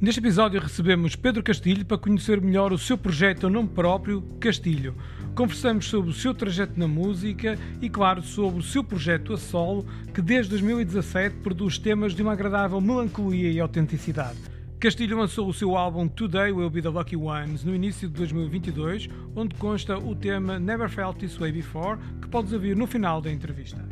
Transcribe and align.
Neste 0.00 0.20
episódio 0.20 0.60
recebemos 0.60 1.16
Pedro 1.16 1.42
Castilho 1.42 1.84
para 1.84 1.98
conhecer 1.98 2.40
melhor 2.40 2.72
o 2.72 2.78
seu 2.78 2.96
projeto 2.96 3.48
a 3.48 3.50
nome 3.50 3.68
próprio, 3.68 4.22
Castilho. 4.38 4.94
Conversamos 5.34 5.86
sobre 5.86 6.10
o 6.10 6.14
seu 6.14 6.32
trajeto 6.32 6.78
na 6.78 6.86
música 6.86 7.58
e, 7.82 7.90
claro, 7.90 8.22
sobre 8.22 8.60
o 8.60 8.62
seu 8.62 8.84
projeto 8.84 9.32
a 9.32 9.36
solo, 9.36 9.84
que 10.14 10.22
desde 10.22 10.50
2017 10.50 11.38
produz 11.38 11.78
temas 11.78 12.14
de 12.14 12.22
uma 12.22 12.34
agradável 12.34 12.80
melancolia 12.80 13.50
e 13.50 13.58
autenticidade. 13.58 14.38
Castilho 14.78 15.18
lançou 15.18 15.48
o 15.48 15.52
seu 15.52 15.76
álbum 15.76 16.06
Today 16.06 16.52
Will 16.52 16.70
Be 16.70 16.80
the 16.80 16.90
Lucky 16.90 17.16
Ones 17.16 17.64
no 17.64 17.74
início 17.74 18.08
de 18.08 18.14
2022, 18.14 19.08
onde 19.34 19.56
consta 19.56 19.98
o 19.98 20.14
tema 20.14 20.60
Never 20.60 20.88
Felt 20.88 21.18
This 21.18 21.36
Way 21.36 21.50
Before, 21.50 21.98
que 22.22 22.28
podes 22.28 22.52
ouvir 22.52 22.76
no 22.76 22.86
final 22.86 23.20
da 23.20 23.32
entrevista. 23.32 23.84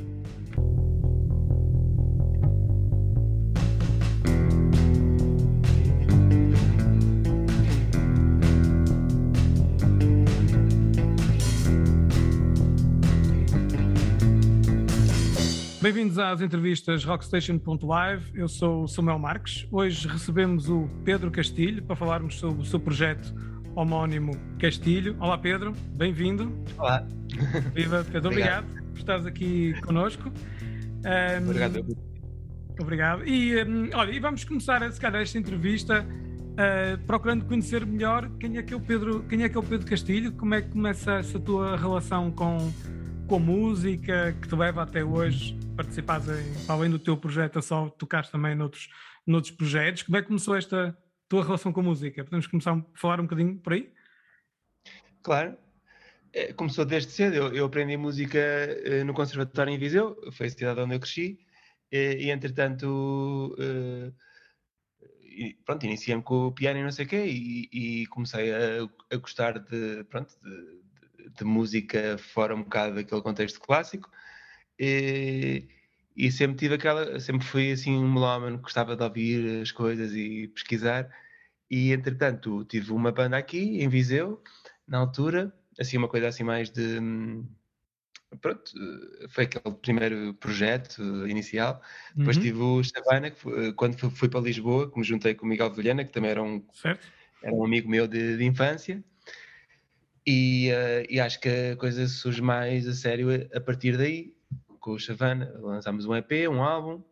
Bem-vindos 15.86 16.18
às 16.18 16.40
entrevistas 16.40 17.04
Rockstation.live. 17.04 18.32
Eu 18.34 18.48
sou 18.48 18.82
o 18.82 18.88
Samuel 18.88 19.20
Marques. 19.20 19.68
Hoje 19.70 20.08
recebemos 20.08 20.68
o 20.68 20.88
Pedro 21.04 21.30
Castilho 21.30 21.80
para 21.80 21.94
falarmos 21.94 22.40
sobre 22.40 22.60
o 22.60 22.64
seu 22.64 22.80
projeto 22.80 23.32
homónimo 23.72 24.32
Castilho. 24.58 25.16
Olá, 25.20 25.38
Pedro. 25.38 25.72
Bem-vindo. 25.92 26.52
Olá. 26.76 27.06
Viva, 27.72 28.04
Pedro. 28.10 28.30
obrigado. 28.30 28.64
obrigado 28.64 28.90
por 28.90 28.98
estares 28.98 29.26
aqui 29.26 29.80
conosco. 29.82 30.28
Um, 30.28 31.44
obrigado. 31.44 31.96
Obrigado. 32.80 33.24
E, 33.24 33.62
um, 33.62 33.88
olha, 33.94 34.10
e 34.10 34.18
vamos 34.18 34.42
começar, 34.42 34.90
se 34.90 35.00
calhar, 35.00 35.22
esta 35.22 35.38
entrevista 35.38 36.04
uh, 36.04 36.98
procurando 37.06 37.44
conhecer 37.44 37.86
melhor 37.86 38.28
quem 38.40 38.58
é 38.58 38.62
que 38.64 38.74
é 38.74 38.76
o 38.76 38.80
Pedro, 38.80 39.22
quem 39.28 39.44
é 39.44 39.48
que 39.48 39.56
é 39.56 39.60
o 39.60 39.62
Pedro 39.62 39.86
Castilho, 39.86 40.32
como 40.32 40.52
é 40.52 40.62
que 40.62 40.68
começa 40.70 41.12
essa 41.12 41.38
tua 41.38 41.76
relação 41.76 42.32
com, 42.32 42.72
com 43.28 43.36
a 43.36 43.38
música 43.38 44.36
que 44.42 44.48
te 44.48 44.56
leva 44.56 44.82
até 44.82 45.04
hoje 45.04 45.64
participares 45.76 46.26
em, 46.28 46.54
além 46.68 46.90
do 46.90 46.98
teu 46.98 47.16
projeto, 47.16 47.58
a 47.58 47.62
só 47.62 47.88
tocares 47.90 48.30
também 48.30 48.54
noutros, 48.54 48.88
noutros 49.26 49.52
projetos. 49.52 50.02
Como 50.02 50.16
é 50.16 50.22
que 50.22 50.28
começou 50.28 50.56
esta 50.56 50.96
tua 51.28 51.44
relação 51.44 51.72
com 51.72 51.80
a 51.80 51.84
música? 51.84 52.24
Podemos 52.24 52.46
começar 52.46 52.72
a 52.72 52.82
falar 52.94 53.20
um 53.20 53.24
bocadinho 53.24 53.56
por 53.58 53.74
aí? 53.74 53.92
Claro. 55.22 55.56
É, 56.32 56.52
começou 56.52 56.84
desde 56.84 57.12
cedo. 57.12 57.34
Eu, 57.34 57.54
eu 57.54 57.66
aprendi 57.66 57.96
música 57.96 58.38
eh, 58.38 59.04
no 59.04 59.14
Conservatório 59.14 59.72
em 59.72 59.78
Viseu, 59.78 60.16
foi 60.32 60.46
a 60.46 60.50
cidade 60.50 60.80
onde 60.80 60.94
eu 60.94 61.00
cresci, 61.00 61.38
e, 61.90 62.26
e 62.26 62.30
entretanto, 62.30 63.56
uh, 63.58 64.12
pronto, 65.64 65.86
iniciei-me 65.86 66.22
com 66.22 66.48
o 66.48 66.52
piano 66.52 66.80
e 66.80 66.82
não 66.82 66.90
sei 66.90 67.06
o 67.06 67.08
quê, 67.08 67.24
e, 67.26 67.68
e 68.02 68.06
comecei 68.08 68.52
a, 68.52 68.88
a, 69.10 69.16
gostar 69.16 69.58
de, 69.58 70.04
pronto, 70.04 70.34
de, 70.42 71.30
de, 71.30 71.44
música 71.44 72.18
fora 72.18 72.54
um 72.54 72.62
bocado 72.62 72.96
daquele 72.96 73.22
contexto 73.22 73.60
clássico. 73.60 74.10
E, 74.78 75.68
e 76.16 76.30
sempre 76.30 76.56
tive 76.56 76.74
aquela, 76.74 77.18
sempre 77.20 77.46
fui 77.46 77.72
assim 77.72 77.96
um 77.96 78.12
melómano, 78.12 78.58
gostava 78.58 78.96
de 78.96 79.02
ouvir 79.02 79.62
as 79.62 79.72
coisas 79.72 80.12
e 80.12 80.48
pesquisar. 80.48 81.08
E 81.70 81.92
entretanto 81.92 82.64
tive 82.64 82.92
uma 82.92 83.12
banda 83.12 83.36
aqui 83.36 83.82
em 83.82 83.88
Viseu, 83.88 84.42
na 84.86 84.98
altura, 84.98 85.52
assim 85.78 85.96
uma 85.96 86.08
coisa 86.08 86.28
assim 86.28 86.44
mais 86.44 86.70
de 86.70 87.00
pronto, 88.40 88.72
foi 89.28 89.44
aquele 89.44 89.74
primeiro 89.76 90.34
projeto 90.34 91.26
inicial. 91.28 91.80
Depois 92.14 92.36
uhum. 92.36 92.42
tive 92.42 92.58
o 92.58 92.84
Savana, 92.84 93.30
que 93.30 93.72
quando 93.74 93.98
fui, 94.10 94.28
para 94.28 94.40
Lisboa, 94.40 94.90
que 94.90 94.98
me 94.98 95.04
juntei 95.04 95.34
com 95.34 95.46
o 95.46 95.48
Miguel 95.48 95.72
Vilhena, 95.72 96.04
que 96.04 96.12
também 96.12 96.30
era 96.30 96.42
um, 96.42 96.64
era 97.42 97.54
um 97.54 97.64
amigo 97.64 97.88
meu 97.88 98.06
de, 98.06 98.36
de 98.36 98.44
infância. 98.44 99.02
E, 100.26 100.70
uh, 100.72 101.06
e, 101.08 101.20
acho 101.20 101.40
que 101.40 101.48
a 101.48 101.76
coisa 101.76 102.08
surge 102.08 102.42
mais 102.42 102.88
a 102.88 102.92
sério 102.92 103.28
a 103.54 103.60
partir 103.60 103.96
daí 103.96 104.35
com 104.86 104.92
o 104.92 104.98
Chavana, 105.00 105.52
lançámos 105.58 106.06
um 106.06 106.14
EP, 106.14 106.48
um 106.48 106.62
álbum, 106.62 107.02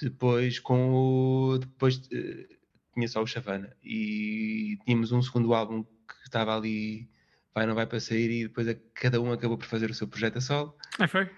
depois 0.00 0.60
com 0.60 0.94
o. 0.94 1.58
Depois 1.58 1.96
uh, 1.96 2.54
tinha 2.94 3.08
só 3.08 3.20
o 3.20 3.26
Chavana 3.26 3.76
e 3.82 4.78
tínhamos 4.84 5.10
um 5.10 5.20
segundo 5.20 5.52
álbum 5.52 5.82
que 5.82 6.14
estava 6.24 6.56
ali, 6.56 7.10
vai 7.52 7.66
não 7.66 7.74
vai 7.74 7.86
para 7.86 7.98
sair, 7.98 8.30
e 8.30 8.42
depois 8.44 8.68
a, 8.68 8.76
cada 8.94 9.20
um 9.20 9.32
acabou 9.32 9.58
por 9.58 9.66
fazer 9.66 9.90
o 9.90 9.94
seu 9.94 10.06
projeto 10.06 10.38
a 10.38 10.40
solo. 10.40 10.76
Ah, 11.00 11.08
foi? 11.08 11.28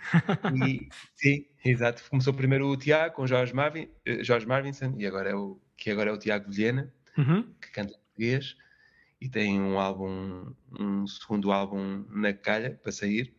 e, 0.66 0.86
sim, 1.16 1.46
exato. 1.64 2.04
Começou 2.10 2.34
primeiro 2.34 2.68
o 2.68 2.76
Tiago 2.76 3.14
com 3.14 3.26
Jorge, 3.26 3.54
Marvin, 3.54 3.84
uh, 4.06 4.22
Jorge 4.22 4.46
Marvinson, 4.46 4.96
e 4.98 5.06
agora 5.06 5.30
é 5.30 5.34
o, 5.34 5.58
que 5.78 5.90
agora 5.90 6.10
é 6.10 6.12
o 6.12 6.18
Tiago 6.18 6.50
Vilhena, 6.50 6.92
uhum. 7.16 7.42
que 7.58 7.70
canta 7.70 7.94
português 7.94 8.54
e 9.18 9.30
tem 9.30 9.58
um 9.58 9.78
álbum, 9.78 10.52
um 10.78 11.06
segundo 11.06 11.50
álbum 11.50 12.04
na 12.10 12.34
calha 12.34 12.78
para 12.82 12.92
sair. 12.92 13.34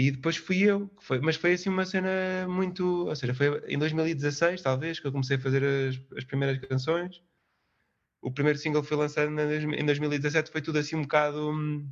E 0.00 0.10
depois 0.10 0.34
fui 0.38 0.62
eu, 0.62 0.90
foi, 0.98 1.20
mas 1.20 1.36
foi 1.36 1.52
assim 1.52 1.68
uma 1.68 1.84
cena 1.84 2.08
muito. 2.48 3.06
Ou 3.06 3.14
seja, 3.14 3.34
foi 3.34 3.62
em 3.68 3.78
2016, 3.78 4.62
talvez, 4.62 4.98
que 4.98 5.06
eu 5.06 5.12
comecei 5.12 5.36
a 5.36 5.40
fazer 5.40 5.62
as, 5.62 6.00
as 6.16 6.24
primeiras 6.24 6.58
canções. 6.66 7.22
O 8.22 8.32
primeiro 8.32 8.58
single 8.58 8.82
foi 8.82 8.96
lançado 8.96 9.30
em 9.30 9.84
2017, 9.84 10.50
foi 10.50 10.62
tudo 10.62 10.78
assim 10.78 10.96
um 10.96 11.02
bocado. 11.02 11.50
Hum, 11.50 11.86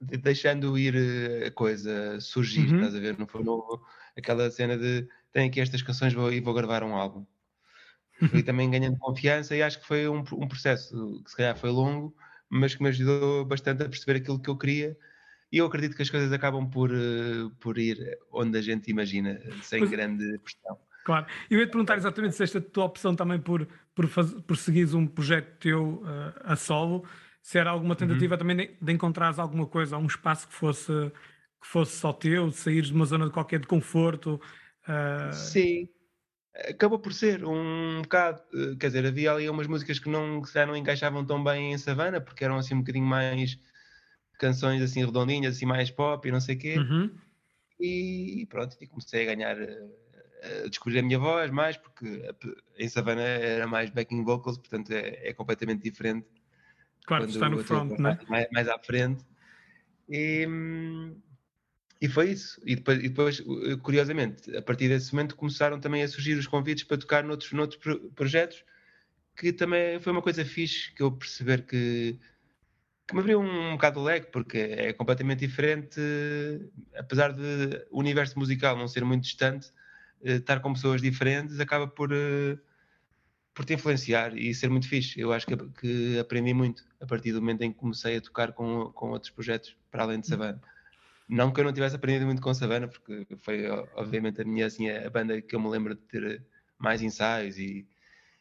deixando 0.00 0.78
ir 0.78 0.94
eh, 0.94 1.46
a 1.46 1.50
coisa 1.50 2.20
surgir, 2.20 2.68
uhum. 2.68 2.76
estás 2.76 2.94
a 2.94 3.00
ver? 3.00 3.18
Não 3.18 3.26
foi 3.26 3.42
novo, 3.42 3.82
aquela 4.16 4.50
cena 4.50 4.76
de 4.76 5.08
tenho 5.32 5.48
aqui 5.48 5.60
estas 5.62 5.80
canções 5.80 6.12
vou, 6.12 6.30
e 6.30 6.40
vou 6.40 6.52
gravar 6.52 6.84
um 6.84 6.94
álbum. 6.94 7.26
Fui 8.30 8.42
também 8.42 8.70
ganhando 8.70 8.98
confiança 8.98 9.56
e 9.56 9.62
acho 9.62 9.80
que 9.80 9.86
foi 9.86 10.08
um, 10.08 10.18
um 10.18 10.46
processo 10.46 11.22
que 11.24 11.30
se 11.30 11.36
calhar 11.36 11.56
foi 11.56 11.70
longo, 11.70 12.14
mas 12.50 12.74
que 12.74 12.82
me 12.82 12.90
ajudou 12.90 13.46
bastante 13.46 13.82
a 13.82 13.88
perceber 13.88 14.18
aquilo 14.18 14.40
que 14.40 14.50
eu 14.50 14.58
queria 14.58 14.96
e 15.50 15.58
eu 15.58 15.66
acredito 15.66 15.96
que 15.96 16.02
as 16.02 16.10
coisas 16.10 16.32
acabam 16.32 16.68
por, 16.68 16.90
uh, 16.90 17.50
por 17.58 17.78
ir 17.78 18.18
onde 18.30 18.58
a 18.58 18.62
gente 18.62 18.90
imagina, 18.90 19.40
sem 19.62 19.80
pois, 19.80 19.90
grande 19.90 20.38
pressão. 20.38 20.78
Claro. 21.04 21.26
Eu 21.50 21.58
ia 21.58 21.66
te 21.66 21.70
perguntar 21.70 21.96
exatamente 21.96 22.36
se 22.36 22.42
esta 22.42 22.60
tua 22.60 22.84
opção 22.84 23.16
também 23.16 23.40
por, 23.40 23.66
por, 23.94 24.06
faz, 24.08 24.30
por 24.46 24.56
seguires 24.56 24.92
um 24.92 25.06
projeto 25.06 25.58
teu 25.58 26.02
uh, 26.02 26.34
a 26.44 26.54
solo, 26.54 27.04
se 27.40 27.58
era 27.58 27.70
alguma 27.70 27.96
tentativa 27.96 28.34
uhum. 28.34 28.38
também 28.38 28.56
de, 28.56 28.76
de 28.80 28.92
encontrares 28.92 29.38
alguma 29.38 29.66
coisa, 29.66 29.96
um 29.96 30.06
espaço 30.06 30.46
que 30.48 30.54
fosse, 30.54 30.92
que 31.60 31.66
fosse 31.66 31.96
só 31.96 32.12
teu, 32.12 32.48
de 32.48 32.56
saíres 32.56 32.88
de 32.88 32.94
uma 32.94 33.06
zona 33.06 33.24
de 33.24 33.32
qualquer 33.32 33.60
de 33.60 33.66
conforto. 33.66 34.38
Uh... 34.86 35.32
Sim, 35.32 35.88
acabou 36.68 36.98
por 36.98 37.14
ser 37.14 37.42
um 37.42 38.02
bocado, 38.02 38.42
quer 38.78 38.88
dizer, 38.88 39.06
havia 39.06 39.32
ali 39.32 39.48
umas 39.48 39.66
músicas 39.66 39.98
que 39.98 40.10
não, 40.10 40.42
que 40.42 40.66
não 40.66 40.76
encaixavam 40.76 41.24
tão 41.24 41.42
bem 41.42 41.72
em 41.72 41.78
Savana, 41.78 42.20
porque 42.20 42.44
eram 42.44 42.58
assim 42.58 42.74
um 42.74 42.80
bocadinho 42.80 43.06
mais 43.06 43.58
canções 44.38 44.80
assim 44.80 45.04
redondinhas, 45.04 45.56
assim 45.56 45.66
mais 45.66 45.90
pop 45.90 46.26
e 46.26 46.32
não 46.32 46.40
sei 46.40 46.54
o 46.54 46.58
quê. 46.58 46.78
Uhum. 46.78 47.10
E 47.80 48.46
pronto, 48.48 48.76
e 48.80 48.86
comecei 48.86 49.22
a 49.22 49.34
ganhar, 49.34 49.60
eh, 49.60 50.62
a 50.64 50.68
descobrir 50.68 50.98
a 50.98 51.02
minha 51.02 51.18
voz 51.18 51.50
mais, 51.50 51.76
porque 51.76 52.22
em 52.76 52.88
Savannah 52.88 53.22
era 53.22 53.66
mais 53.66 53.90
backing 53.90 54.24
vocals, 54.24 54.58
portanto 54.58 54.90
é, 54.92 55.28
é 55.28 55.32
completamente 55.32 55.82
diferente. 55.82 56.26
Claro, 57.06 57.24
está 57.24 57.48
no 57.48 57.62
front, 57.62 57.98
né? 57.98 58.18
mais, 58.28 58.48
mais 58.50 58.68
à 58.68 58.78
frente. 58.78 59.24
E, 60.08 60.46
e 62.00 62.08
foi 62.08 62.30
isso. 62.32 62.60
E 62.64 62.76
depois, 62.76 62.98
e 62.98 63.08
depois, 63.08 63.42
curiosamente, 63.82 64.54
a 64.56 64.62
partir 64.62 64.88
desse 64.88 65.12
momento 65.14 65.36
começaram 65.36 65.80
também 65.80 66.02
a 66.02 66.08
surgir 66.08 66.34
os 66.34 66.46
convites 66.46 66.84
para 66.84 66.98
tocar 66.98 67.24
noutros, 67.24 67.52
noutros 67.52 67.80
projetos, 68.14 68.64
que 69.36 69.52
também 69.52 70.00
foi 70.00 70.12
uma 70.12 70.22
coisa 70.22 70.44
fixe, 70.44 70.92
que 70.94 71.02
eu 71.02 71.12
perceber 71.12 71.64
que 71.64 72.18
que 73.08 73.14
me 73.14 73.20
abriu 73.20 73.40
um, 73.40 73.70
um 73.70 73.72
bocado 73.72 74.00
o 74.00 74.04
leque, 74.04 74.30
porque 74.30 74.58
é 74.58 74.92
completamente 74.92 75.40
diferente, 75.40 75.98
apesar 76.94 77.32
de 77.32 77.86
o 77.90 77.98
universo 77.98 78.38
musical 78.38 78.76
não 78.76 78.86
ser 78.86 79.02
muito 79.02 79.22
distante, 79.22 79.72
eh, 80.22 80.34
estar 80.34 80.60
com 80.60 80.74
pessoas 80.74 81.00
diferentes 81.00 81.58
acaba 81.58 81.88
por, 81.88 82.12
eh, 82.12 82.58
por 83.54 83.64
te 83.64 83.72
influenciar 83.72 84.36
e 84.36 84.54
ser 84.54 84.68
muito 84.68 84.86
fixe. 84.86 85.18
Eu 85.18 85.32
acho 85.32 85.46
que, 85.46 85.56
que 85.80 86.18
aprendi 86.18 86.52
muito 86.52 86.84
a 87.00 87.06
partir 87.06 87.32
do 87.32 87.40
momento 87.40 87.62
em 87.62 87.72
que 87.72 87.78
comecei 87.78 88.18
a 88.18 88.20
tocar 88.20 88.52
com, 88.52 88.92
com 88.92 89.10
outros 89.10 89.30
projetos 89.30 89.74
para 89.90 90.02
além 90.02 90.20
de 90.20 90.26
hum. 90.26 90.30
Savana. 90.30 90.60
Não 91.26 91.50
que 91.50 91.60
eu 91.60 91.64
não 91.64 91.72
tivesse 91.72 91.96
aprendido 91.96 92.26
muito 92.26 92.42
com 92.42 92.52
Savana, 92.52 92.88
porque 92.88 93.26
foi 93.38 93.68
obviamente 93.94 94.42
a 94.42 94.44
minha 94.44 94.66
assim, 94.66 94.90
a 94.90 95.08
banda 95.08 95.40
que 95.40 95.56
eu 95.56 95.60
me 95.60 95.68
lembro 95.68 95.94
de 95.94 96.02
ter 96.02 96.44
mais 96.78 97.02
ensaios 97.02 97.58
e, 97.58 97.86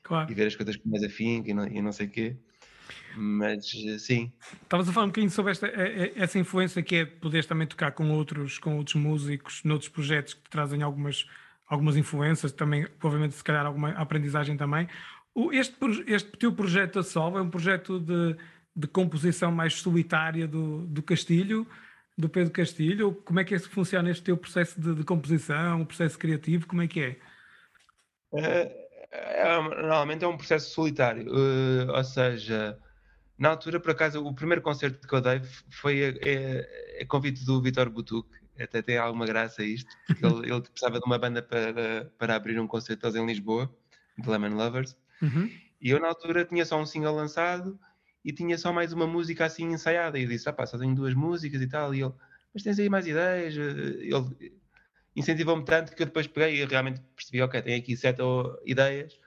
claro. 0.04 0.30
e 0.30 0.34
ver 0.34 0.48
as 0.48 0.56
coisas 0.56 0.75
com 0.75 0.90
mais 0.90 1.04
afinco 1.04 1.50
e 1.50 1.54
não, 1.54 1.68
e 1.68 1.81
não 1.81 1.92
sei 1.94 2.08
o 2.08 2.10
quê. 2.10 2.38
Mas 3.16 3.66
sim. 4.00 4.31
Estavas 4.62 4.88
a 4.88 4.94
falar 4.94 5.06
um 5.06 5.10
bocadinho 5.10 5.31
sobre 5.31 5.51
esta, 5.51 5.68
essa 6.16 6.38
influência 6.38 6.84
que 6.84 6.95
é 6.98 7.06
poderes 7.06 7.45
também 7.45 7.68
tocar 7.68 7.92
com 7.92 8.10
outros, 8.12 8.60
com 8.60 8.78
outros 8.78 8.95
músicos, 8.95 9.63
noutros 9.63 9.89
projetos 9.89 10.34
que 10.34 10.42
te 10.42 10.50
trazem 10.50 10.81
algumas, 10.84 11.25
algumas 11.68 11.98
influências, 11.98 12.51
também, 12.51 12.86
provavelmente, 13.00 13.36
se 13.36 13.44
calhar, 13.44 13.66
alguma 13.66 13.89
aprendizagem 13.92 14.56
também. 14.56 14.88
Este, 15.51 15.75
este 16.07 16.31
teu 16.38 16.51
projeto 16.51 17.00
a 17.00 17.04
Sol 17.04 17.38
é 17.38 17.42
um 17.42 17.50
projeto 17.50 18.00
de, 18.00 18.36
de 18.75 18.88
composição 18.88 19.51
mais 19.51 19.75
solitária 19.75 20.48
do, 20.48 20.86
do 20.88 21.01
Castilho, 21.01 21.68
do 22.18 22.30
Pedro 22.30 22.51
Castilho? 22.51 23.13
Como 23.25 23.39
é 23.39 23.44
que 23.44 23.56
é 23.56 23.60
que 23.60 23.68
funciona 23.68 24.10
este 24.10 24.24
teu 24.24 24.38
processo 24.38 24.80
de, 24.80 24.95
de 24.95 25.04
composição, 25.04 25.81
o 25.81 25.86
processo 25.86 26.18
criativo? 26.18 26.68
Como 26.68 26.81
é 26.81 26.88
que 26.88 27.01
é? 27.01 27.18
Uh 28.31 28.87
é, 29.12 29.56
normalmente 29.62 30.24
é 30.24 30.27
um 30.27 30.38
processo 30.38 30.71
solitário, 30.71 31.31
uh, 31.31 31.92
ou 31.95 32.04
seja, 32.04 32.77
na 33.38 33.50
altura, 33.50 33.80
por 33.80 33.92
acaso, 33.92 34.24
o 34.24 34.33
primeiro 34.33 34.62
concerto 34.62 35.07
que 35.07 35.13
eu 35.13 35.21
dei 35.21 35.42
foi 35.69 36.06
a, 36.06 36.09
a, 36.09 37.04
a 37.04 37.06
convite 37.06 37.45
do 37.45 37.62
Vitor 37.62 37.89
Butuc, 37.89 38.27
até 38.59 38.81
tem 38.81 38.98
alguma 38.98 39.25
graça 39.25 39.63
isto, 39.63 39.89
ele, 40.09 40.51
ele, 40.51 40.62
precisava 40.62 41.00
de 41.00 41.06
uma 41.06 41.18
banda 41.18 41.42
para, 41.42 42.12
para 42.18 42.36
abrir 42.36 42.59
um 42.59 42.68
concerto 42.68 43.07
em 43.07 43.25
Lisboa, 43.25 43.74
de 44.18 44.27
Lemon 44.27 44.56
Lovers, 44.56 44.98
uhum. 45.21 45.50
e 45.80 45.89
eu 45.92 46.00
na 46.00 46.07
altura 46.07 46.44
tinha 46.44 46.65
só 46.65 46.80
um 46.81 46.86
single 46.86 47.15
lançado 47.15 47.80
e 48.25 48.33
tinha 48.33 48.57
só 48.57 48.74
mais 48.74 48.92
uma 48.92 49.07
música 49.07 49.45
assim 49.45 49.65
ensaiada, 49.71 50.18
e 50.19 50.24
eu 50.24 50.30
disse, 50.30 50.50
ah 50.50 50.53
pá, 50.53 50.65
só 50.65 50.77
tenho 50.77 50.95
duas 50.95 51.13
músicas 51.13 51.62
e 51.62 51.68
tal, 51.68 51.94
e 51.94 52.01
ele, 52.01 52.13
mas 52.53 52.63
tens 52.63 52.80
aí 52.80 52.89
mais 52.89 53.07
ideias? 53.07 53.56
Ele 53.56 54.57
incentivou-me 55.18 55.66
tanto 55.66 55.96
que 55.96 56.04
eu 56.04 56.06
depois 56.06 56.28
peguei 56.28 56.62
e 56.62 56.66
realmente 56.66 57.02
percebi, 57.16 57.42
ok, 57.42 57.62
tenho 57.62 57.78
aqui 57.80 57.98
sete 57.98 58.22
ideias, 58.66 59.19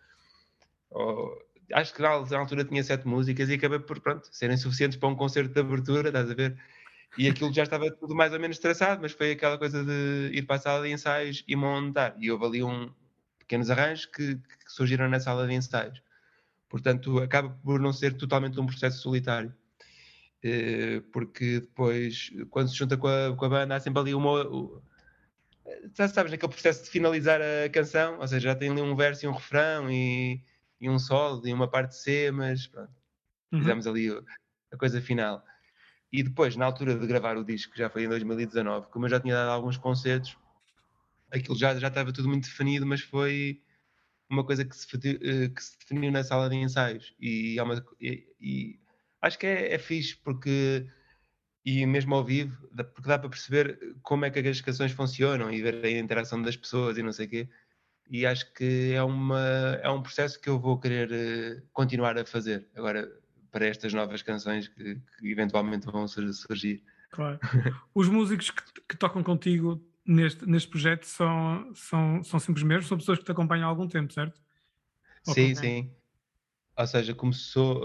acho 1.75 1.93
que 1.93 2.01
na 2.01 2.09
altura 2.09 2.65
tinha 2.65 2.83
sete 2.83 3.07
músicas 3.07 3.49
e 3.51 3.55
acabei 3.55 3.81
por, 3.81 4.01
pronto, 4.01 4.29
serem 4.31 4.57
suficientes 4.57 4.97
para 4.97 5.09
um 5.09 5.17
concerto 5.17 5.53
de 5.53 5.61
abertura, 5.61 6.09
estás 6.09 6.31
a 6.31 6.35
ver? 6.35 6.57
E 7.19 7.29
aquilo 7.29 7.53
já 7.53 7.65
estava 7.65 7.91
tudo 7.91 8.15
mais 8.15 8.33
ou 8.33 8.39
menos 8.39 8.59
traçado, 8.59 9.03
mas 9.03 9.13
foi 9.13 9.33
aquela 9.33 9.59
coisa 9.59 9.85
de 9.85 10.31
ir 10.33 10.43
para 10.43 10.57
a 10.57 10.59
sala 10.61 10.87
de 10.87 10.93
ensaios 10.93 11.45
e 11.47 11.57
montar. 11.57 12.15
E 12.19 12.31
houve 12.31 12.45
ali 12.45 12.63
um 12.63 12.89
pequenos 13.41 13.69
arranjos 13.69 14.07
que, 14.07 14.37
que 14.37 14.73
surgiram 14.73 15.09
na 15.09 15.19
sala 15.19 15.47
de 15.47 15.55
ensaios. 15.55 16.01
Portanto, 16.69 17.19
acaba 17.19 17.51
por 17.65 17.81
não 17.81 17.93
ser 17.93 18.15
totalmente 18.15 18.61
um 18.61 18.67
processo 18.67 19.03
solitário. 19.03 19.53
Eh, 20.43 21.03
porque 21.13 21.61
depois, 21.61 22.31
quando 22.49 22.69
se 22.71 22.77
junta 22.77 22.97
com 22.97 23.09
a, 23.09 23.37
com 23.37 23.45
a 23.45 23.49
banda, 23.49 23.75
há 23.75 23.81
sempre 23.81 24.01
ali 24.01 24.15
uma. 24.15 24.45
Já 25.97 26.09
sabes, 26.09 26.33
naquele 26.33 26.53
processo 26.53 26.85
de 26.85 26.91
finalizar 26.91 27.41
a 27.41 27.69
canção, 27.69 28.19
ou 28.19 28.27
seja, 28.27 28.51
já 28.51 28.55
tem 28.55 28.71
ali 28.71 28.81
um 28.81 28.97
verso 28.97 29.25
e 29.25 29.29
um 29.29 29.33
refrão 29.33 29.91
e, 29.91 30.43
e 30.81 30.89
um 30.89 30.99
solo 30.99 31.47
e 31.47 31.53
uma 31.53 31.69
parte 31.69 31.97
C, 31.97 32.31
mas 32.31 32.67
pronto, 32.67 32.93
uhum. 33.53 33.59
fizemos 33.61 33.87
ali 33.87 34.11
a 34.73 34.77
coisa 34.77 35.01
final. 35.01 35.45
E 36.13 36.23
depois, 36.23 36.57
na 36.57 36.65
altura 36.65 36.97
de 36.97 37.07
gravar 37.07 37.37
o 37.37 37.45
disco, 37.45 37.77
já 37.77 37.89
foi 37.89 38.05
em 38.05 38.09
2019, 38.09 38.89
como 38.89 39.07
eu 39.07 39.11
já 39.11 39.21
tinha 39.21 39.35
dado 39.35 39.51
alguns 39.51 39.77
concertos, 39.77 40.37
aquilo 41.31 41.57
já, 41.57 41.77
já 41.79 41.89
estava 41.89 42.13
tudo 42.13 42.29
muito 42.29 42.45
definido, 42.45 42.85
mas 42.85 43.01
foi 43.01 43.63
uma 44.29 44.45
coisa 44.45 44.65
que 44.65 44.77
se, 44.77 44.87
eh, 44.97 45.49
que 45.49 45.63
se 45.63 45.79
definiu 45.79 46.11
na 46.11 46.25
sala 46.25 46.49
de 46.49 46.57
ensaios. 46.57 47.15
E, 47.21 47.59
é 47.59 47.63
uma, 47.63 47.85
e, 48.01 48.27
e 48.41 48.81
acho 49.21 49.39
que 49.39 49.47
é, 49.47 49.75
é 49.75 49.79
fixe 49.79 50.17
porque, 50.17 50.87
e 51.65 51.85
mesmo 51.87 52.15
ao 52.15 52.25
vivo, 52.25 52.57
porque 52.95 53.09
dá 53.09 53.19
para 53.19 53.29
perceber 53.29 53.79
como 54.03 54.25
é 54.25 54.31
que 54.31 54.39
as 54.39 54.61
canções 54.61 54.93
funcionam 54.93 55.51
e 55.51 55.61
ver 55.61 55.85
a 55.85 55.91
interação 55.91 56.41
das 56.41 56.57
pessoas 56.57 56.97
e 56.97 57.03
não 57.03 57.13
sei 57.13 57.27
o 57.27 57.29
quê. 57.29 57.49
E 58.09 58.27
acho 58.27 58.53
que 58.55 58.93
é, 58.93 59.03
uma, 59.03 59.79
é 59.83 59.89
um 59.89 60.03
processo 60.03 60.41
que 60.41 60.49
eu 60.49 60.59
vou 60.59 60.81
querer 60.81 61.13
eh, 61.13 61.63
continuar 61.73 62.19
a 62.19 62.25
fazer. 62.25 62.69
Agora, 62.75 63.09
para 63.53 63.67
estas 63.67 63.93
novas 63.95 64.23
canções 64.23 64.69
que, 64.69 64.97
que 65.19 65.31
eventualmente 65.31 65.87
vão 65.87 66.09
surgir. 66.09 66.83
Claro. 67.11 67.39
Os 67.95 68.09
músicos 68.09 68.51
que, 68.51 68.63
que, 68.89 68.97
tocam 68.97 69.23
contigo 69.23 69.85
neste, 70.05 70.45
neste 70.47 70.69
projeto 70.69 71.05
são, 71.05 71.71
são, 71.75 72.23
são 72.25 72.41
sempre 72.41 72.63
os 72.63 72.67
mesmos? 72.67 72.89
São 72.89 72.99
pessoas 72.99 73.19
que 73.19 73.25
te 73.25 73.33
acompanham 73.33 73.67
há 73.67 73.71
algum 73.71 73.87
tempo, 73.87 74.13
certo? 74.13 74.41
sim, 75.25 75.55
sim. 75.55 75.95
Ou 76.81 76.87
seja, 76.87 77.15
começou, 77.15 77.85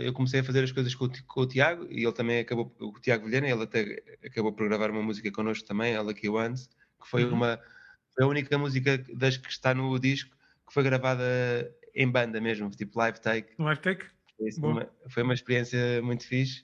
eu 0.00 0.12
comecei 0.12 0.40
a 0.40 0.44
fazer 0.44 0.64
as 0.64 0.72
coisas 0.72 0.92
com 0.92 1.04
o, 1.04 1.24
com 1.24 1.40
o 1.42 1.46
Tiago 1.46 1.86
e 1.88 2.02
ele 2.02 2.12
também 2.12 2.40
acabou, 2.40 2.74
o 2.80 2.92
Tiago 3.00 3.26
Vilhena, 3.26 3.48
ele 3.48 3.62
até 3.62 4.02
acabou 4.24 4.52
por 4.52 4.66
gravar 4.66 4.90
uma 4.90 5.02
música 5.02 5.30
connosco 5.30 5.64
também, 5.64 5.94
ela 5.94 6.12
que 6.12 6.28
Once, 6.28 6.68
que 7.00 7.08
foi 7.08 7.24
uhum. 7.24 7.34
uma 7.34 7.60
foi 8.12 8.24
a 8.24 8.26
única 8.26 8.58
música 8.58 8.98
das 9.14 9.36
que 9.36 9.50
está 9.50 9.72
no 9.72 9.96
disco 10.00 10.36
que 10.66 10.74
foi 10.74 10.82
gravada 10.82 11.24
em 11.94 12.10
banda 12.10 12.40
mesmo, 12.40 12.70
tipo 12.70 12.98
live 12.98 13.20
take. 13.20 13.54
Live 13.56 13.80
take? 13.80 14.04
Foi, 14.36 14.70
uma, 14.70 14.88
foi 15.08 15.22
uma 15.22 15.34
experiência 15.34 16.02
muito 16.02 16.26
fixe. 16.26 16.62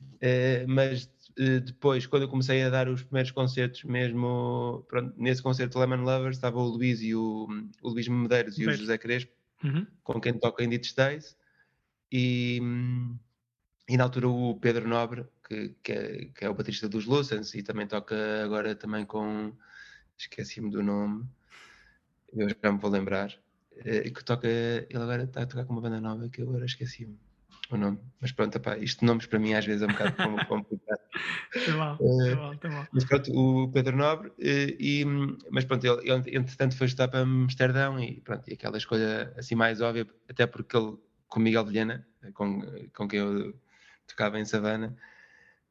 Uh, 0.00 0.66
mas 0.66 1.04
uh, 1.38 1.60
depois, 1.60 2.06
quando 2.06 2.22
eu 2.22 2.28
comecei 2.28 2.62
a 2.62 2.70
dar 2.70 2.88
os 2.88 3.02
primeiros 3.02 3.30
concertos, 3.30 3.84
mesmo 3.84 4.84
pronto, 4.88 5.12
nesse 5.16 5.42
concerto 5.42 5.78
Lemon 5.78 6.02
Lovers, 6.02 6.36
estava 6.36 6.58
o 6.58 6.68
Luís 6.68 7.02
e 7.02 7.14
o, 7.14 7.48
o 7.82 7.88
Luís 7.90 8.08
Medeiros 8.08 8.58
e 8.58 8.66
o 8.66 8.72
José 8.72 8.96
Crespo, 8.96 9.32
uhum. 9.62 9.86
com 10.02 10.20
quem 10.20 10.38
toca 10.38 10.62
em 10.62 10.72
It 10.72 10.94
Days, 10.94 11.36
e, 12.10 12.60
e 13.88 13.96
na 13.96 14.04
altura 14.04 14.28
o 14.28 14.58
Pedro 14.60 14.88
Nobre, 14.88 15.26
que, 15.46 15.74
que, 15.82 15.92
é, 15.92 16.24
que 16.26 16.44
é 16.44 16.48
o 16.48 16.54
baterista 16.54 16.88
dos 16.88 17.06
Lucens 17.06 17.54
e 17.54 17.62
também 17.62 17.86
toca 17.86 18.44
agora 18.44 18.74
também 18.74 19.04
com. 19.04 19.52
Esqueci-me 20.16 20.70
do 20.70 20.82
nome, 20.82 21.26
eu 22.32 22.48
já 22.48 22.70
me 22.70 22.78
vou 22.78 22.90
lembrar. 22.90 23.36
Eh, 23.78 24.10
que 24.10 24.22
toca, 24.24 24.46
ele 24.46 24.86
agora 24.94 25.24
está 25.24 25.42
a 25.42 25.46
tocar 25.46 25.64
com 25.64 25.72
uma 25.72 25.82
banda 25.82 26.00
nova 26.00 26.28
que 26.28 26.42
eu 26.42 26.48
agora 26.48 26.66
esqueci-me 26.66 27.18
o 27.76 27.78
nome, 27.78 27.98
mas 28.20 28.32
pronto, 28.32 28.56
opá, 28.56 28.76
isto 28.78 29.00
de 29.00 29.06
nomes 29.06 29.26
para 29.26 29.38
mim 29.38 29.54
às 29.54 29.64
vezes 29.64 29.82
é 29.82 29.86
um 29.86 29.88
bocado 29.88 30.14
complicado. 30.48 31.00
Tem 31.52 31.74
mal, 31.74 31.98
mal, 32.36 32.56
tem 32.56 32.70
mal. 32.70 32.86
Mas 32.92 33.04
pronto, 33.04 33.32
o 33.32 33.70
Pedro 33.72 33.96
Nobre, 33.96 34.32
eh, 34.40 34.76
e, 34.78 35.04
mas 35.50 35.64
pronto, 35.64 35.84
ele, 35.84 36.10
ele 36.10 36.36
entretanto 36.36 36.76
foi 36.76 36.86
estudar 36.86 37.08
para 37.08 37.20
Amsterdão 37.20 37.98
e 38.00 38.20
pronto, 38.20 38.48
e 38.48 38.54
aquela 38.54 38.76
escolha 38.76 39.32
assim 39.36 39.54
mais 39.54 39.80
óbvia, 39.80 40.06
até 40.28 40.46
porque 40.46 40.76
ele, 40.76 40.96
com 41.28 41.40
Miguel 41.40 41.64
Vilhena, 41.64 42.06
com, 42.34 42.62
com 42.94 43.08
quem 43.08 43.20
eu 43.20 43.54
tocava 44.06 44.38
em 44.38 44.44
Savana, 44.44 44.96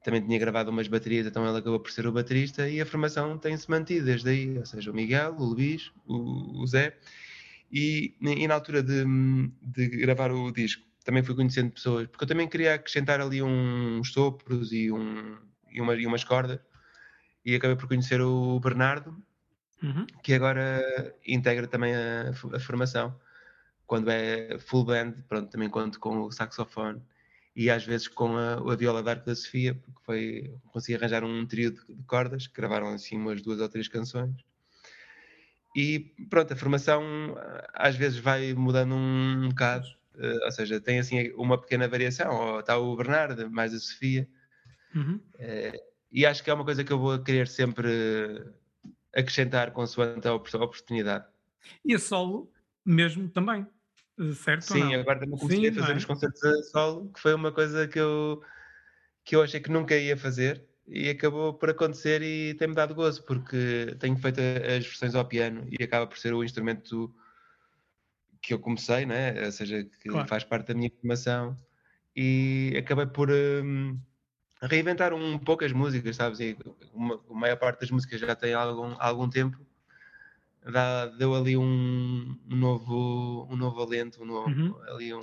também 0.03 0.21
tinha 0.21 0.39
gravado 0.39 0.71
umas 0.71 0.87
baterias, 0.87 1.27
então 1.27 1.47
ele 1.47 1.57
acabou 1.57 1.79
por 1.79 1.91
ser 1.91 2.07
o 2.07 2.11
baterista 2.11 2.67
e 2.67 2.81
a 2.81 2.85
formação 2.85 3.37
tem-se 3.37 3.69
mantido 3.69 4.05
desde 4.05 4.29
aí, 4.29 4.57
ou 4.57 4.65
seja, 4.65 4.91
o 4.91 4.93
Miguel, 4.93 5.35
o 5.37 5.43
Luís, 5.43 5.91
o, 6.05 6.61
o 6.61 6.67
Zé, 6.67 6.97
e, 7.71 8.15
e 8.19 8.47
na 8.47 8.55
altura 8.55 8.83
de, 8.83 9.05
de, 9.61 9.87
gravar 9.87 10.31
o 10.31 10.51
disco, 10.51 10.83
também 11.03 11.23
fui 11.23 11.35
conhecendo 11.35 11.71
pessoas, 11.71 12.07
porque 12.07 12.23
eu 12.23 12.27
também 12.27 12.47
queria 12.47 12.75
acrescentar 12.75 13.19
ali 13.21 13.41
uns 13.41 14.11
sopros 14.11 14.71
e, 14.71 14.91
um, 14.91 15.37
e, 15.69 15.81
uma, 15.81 15.95
e 15.95 16.05
umas 16.05 16.23
cordas, 16.23 16.59
e 17.45 17.55
acabei 17.55 17.75
por 17.75 17.87
conhecer 17.87 18.21
o 18.21 18.59
Bernardo, 18.59 19.15
uhum. 19.81 20.05
que 20.23 20.33
agora 20.33 21.15
integra 21.27 21.67
também 21.67 21.95
a, 21.95 22.29
a, 22.29 22.59
formação. 22.59 23.19
Quando 23.87 24.09
é 24.09 24.57
full 24.59 24.85
band, 24.85 25.13
pronto, 25.27 25.49
também 25.49 25.69
conto 25.69 25.99
com 25.99 26.21
o 26.21 26.31
saxofone 26.31 27.01
e 27.55 27.69
às 27.69 27.83
vezes 27.85 28.07
com 28.07 28.37
a, 28.37 28.53
a 28.53 28.75
viola 28.75 29.03
da 29.03 29.11
Arco 29.11 29.25
da 29.25 29.35
Sofia, 29.35 29.75
porque 29.75 30.01
foi, 30.05 30.55
consegui 30.71 30.97
arranjar 30.97 31.23
um 31.23 31.45
trio 31.45 31.71
de, 31.71 31.95
de 31.95 32.03
cordas, 32.03 32.47
que 32.47 32.53
gravaram 32.53 32.87
assim 32.89 33.17
umas 33.17 33.41
duas 33.41 33.59
ou 33.59 33.67
três 33.67 33.87
canções 33.87 34.35
e 35.75 35.99
pronto, 36.29 36.53
a 36.53 36.55
formação 36.55 37.01
às 37.73 37.95
vezes 37.95 38.19
vai 38.19 38.53
mudando 38.53 38.93
um 38.93 39.49
bocado, 39.49 39.87
uh, 40.21 40.45
ou 40.45 40.51
seja, 40.51 40.79
tem 40.79 40.99
assim 40.99 41.31
uma 41.33 41.59
pequena 41.59 41.87
variação, 41.87 42.33
ou 42.35 42.59
está 42.59 42.77
o 42.77 42.95
Bernardo, 42.95 43.49
mais 43.49 43.73
a 43.73 43.79
Sofia, 43.79 44.27
uhum. 44.95 45.15
uh, 45.35 45.91
e 46.11 46.25
acho 46.25 46.43
que 46.43 46.49
é 46.49 46.53
uma 46.53 46.65
coisa 46.65 46.83
que 46.83 46.91
eu 46.91 46.99
vou 46.99 47.17
querer 47.19 47.47
sempre 47.47 48.43
acrescentar 49.15 49.71
consoante 49.71 50.27
a 50.27 50.33
oportunidade. 50.33 51.25
E 51.85 51.93
a 51.93 51.99
solo 51.99 52.51
mesmo 52.85 53.29
também, 53.29 53.65
eh, 54.19 54.33
certo? 54.33 54.63
Sim, 54.63 54.95
agora 54.95 55.19
também 55.19 55.37
comecei 55.37 55.71
Sim, 55.71 55.77
a 55.77 55.81
fazer 55.81 55.93
é? 55.93 55.97
os 55.97 56.05
concertos 56.05 56.43
a 56.43 56.63
solo, 56.63 57.11
que 57.13 57.19
foi 57.19 57.33
uma 57.33 57.51
coisa 57.51 57.87
que 57.87 57.99
eu, 57.99 58.41
que 59.23 59.35
eu 59.35 59.41
achei 59.41 59.59
que 59.59 59.71
nunca 59.71 59.95
ia 59.95 60.17
fazer 60.17 60.65
e 60.87 61.09
acabou 61.09 61.53
por 61.53 61.69
acontecer 61.69 62.21
e 62.21 62.53
tem-me 62.55 62.73
dado 62.73 62.95
gozo, 62.95 63.23
porque 63.23 63.95
tenho 63.99 64.17
feito 64.17 64.39
as 64.39 64.85
versões 64.85 65.15
ao 65.15 65.25
piano 65.25 65.65
e 65.69 65.83
acaba 65.83 66.07
por 66.07 66.17
ser 66.17 66.33
o 66.33 66.43
instrumento 66.43 67.13
que 68.41 68.53
eu 68.53 68.59
comecei, 68.59 69.05
né? 69.05 69.45
ou 69.45 69.51
seja, 69.51 69.83
que 69.83 70.09
claro. 70.09 70.27
faz 70.27 70.43
parte 70.43 70.67
da 70.67 70.73
minha 70.73 70.89
formação 70.89 71.57
e 72.15 72.73
acabei 72.77 73.05
por 73.05 73.29
um, 73.31 73.99
reinventar 74.61 75.13
um 75.13 75.37
pouco 75.37 75.63
as 75.63 75.71
músicas, 75.71 76.15
sabes? 76.15 76.39
E 76.39 76.57
uma, 76.93 77.21
a 77.29 77.33
maior 77.33 77.57
parte 77.57 77.81
das 77.81 77.91
músicas 77.91 78.19
já 78.19 78.35
tem 78.35 78.53
algum, 78.53 78.95
algum 78.99 79.29
tempo, 79.29 79.57
Dá, 80.63 81.07
deu 81.07 81.33
ali 81.33 81.57
um, 81.57 82.37
um, 82.49 82.55
novo, 82.55 83.47
um 83.49 83.55
novo 83.55 83.81
alento, 83.81 84.21
um 84.21 84.25
novo, 84.25 84.49
uhum. 84.49 84.75
ali 84.89 85.11
um 85.11 85.19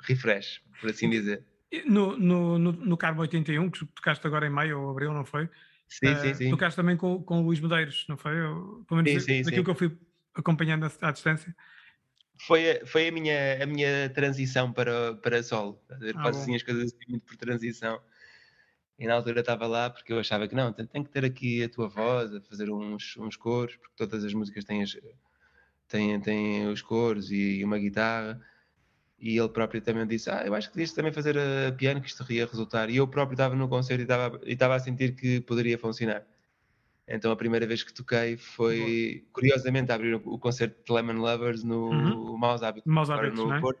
refresh, 0.00 0.60
por 0.78 0.90
assim 0.90 1.08
dizer. 1.08 1.42
No, 1.86 2.16
no, 2.18 2.58
no, 2.58 2.72
no 2.72 2.96
Carmo 2.96 3.22
81, 3.22 3.70
que 3.70 3.86
tocaste 3.86 4.26
agora 4.26 4.46
em 4.46 4.50
maio 4.50 4.78
ou 4.78 4.90
abril, 4.90 5.12
não 5.14 5.24
foi? 5.24 5.48
Sim, 5.88 6.12
uh, 6.12 6.20
sim, 6.20 6.34
sim. 6.34 6.50
Tocaste 6.50 6.76
também 6.76 6.98
com, 6.98 7.22
com 7.22 7.40
o 7.40 7.46
Luís 7.46 7.60
Medeiros, 7.60 8.04
não 8.08 8.16
foi? 8.18 8.38
Eu, 8.38 8.84
pelo 8.86 9.02
menos 9.02 9.24
sim, 9.24 9.42
sim, 9.42 9.42
daquilo 9.42 9.56
sim. 9.56 9.64
que 9.64 9.70
eu 9.70 9.74
fui 9.74 9.98
acompanhando 10.34 10.84
à, 10.84 11.08
à 11.08 11.10
distância. 11.10 11.56
Foi, 12.36 12.70
a, 12.70 12.86
foi 12.86 13.08
a, 13.08 13.12
minha, 13.12 13.62
a 13.62 13.66
minha 13.66 14.10
transição 14.10 14.72
para, 14.72 15.14
para 15.14 15.42
solo. 15.42 15.80
Eu 16.00 16.14
ah, 16.16 16.22
faço 16.24 16.40
assim 16.40 16.54
as 16.54 16.62
coisas 16.62 16.84
assim 16.84 17.10
muito 17.10 17.24
por 17.24 17.36
transição. 17.36 18.00
E 18.98 19.06
na 19.06 19.14
altura 19.14 19.40
estava 19.40 19.66
lá 19.66 19.90
porque 19.90 20.12
eu 20.12 20.18
achava 20.18 20.46
que 20.46 20.54
não, 20.54 20.72
tem, 20.72 20.86
tem, 20.86 21.02
que 21.02 21.10
ter 21.10 21.24
aqui 21.24 21.64
a 21.64 21.68
tua 21.68 21.88
voz, 21.88 22.32
a 22.34 22.40
fazer 22.40 22.70
uns, 22.70 23.16
uns 23.16 23.36
coros, 23.36 23.76
porque 23.76 23.94
todas 23.96 24.24
as 24.24 24.32
músicas 24.32 24.64
têm, 24.64 24.82
as, 24.82 24.96
têm, 25.88 26.20
têm 26.20 26.68
os 26.68 26.82
coros 26.82 27.30
e, 27.30 27.58
e 27.58 27.64
uma 27.64 27.78
guitarra 27.78 28.40
e 29.24 29.38
ele 29.38 29.48
próprio 29.48 29.80
também 29.80 30.06
disse: 30.06 30.28
Ah, 30.28 30.42
eu 30.44 30.54
acho 30.54 30.68
que 30.68 30.74
devias 30.74 30.92
também 30.92 31.10
fazer 31.10 31.36
a 31.38 31.72
piano, 31.72 32.00
que 32.00 32.08
isto 32.08 32.30
ia 32.30 32.46
resultar. 32.46 32.90
E 32.90 32.96
eu 32.96 33.08
próprio 33.08 33.34
estava 33.34 33.56
no 33.56 33.68
concerto 33.68 34.02
e 34.02 34.04
estava, 34.04 34.40
e 34.44 34.52
estava 34.52 34.74
a 34.74 34.78
sentir 34.78 35.14
que 35.14 35.40
poderia 35.40 35.78
funcionar. 35.78 36.26
Então 37.06 37.30
a 37.30 37.36
primeira 37.36 37.66
vez 37.66 37.82
que 37.82 37.92
toquei 37.92 38.36
foi, 38.36 39.26
curiosamente, 39.32 39.92
a 39.92 39.94
abrir 39.94 40.14
o 40.14 40.38
concerto 40.38 40.82
de 40.84 40.92
Lemon 40.92 41.20
Lovers 41.20 41.62
no 41.62 41.90
uhum. 41.90 42.38
Maus 42.38 42.62
Hábitos, 42.62 42.90
Maus 42.90 43.10
Hábitos 43.10 43.38
no 43.38 43.54
é? 43.54 43.60
Porto. 43.60 43.80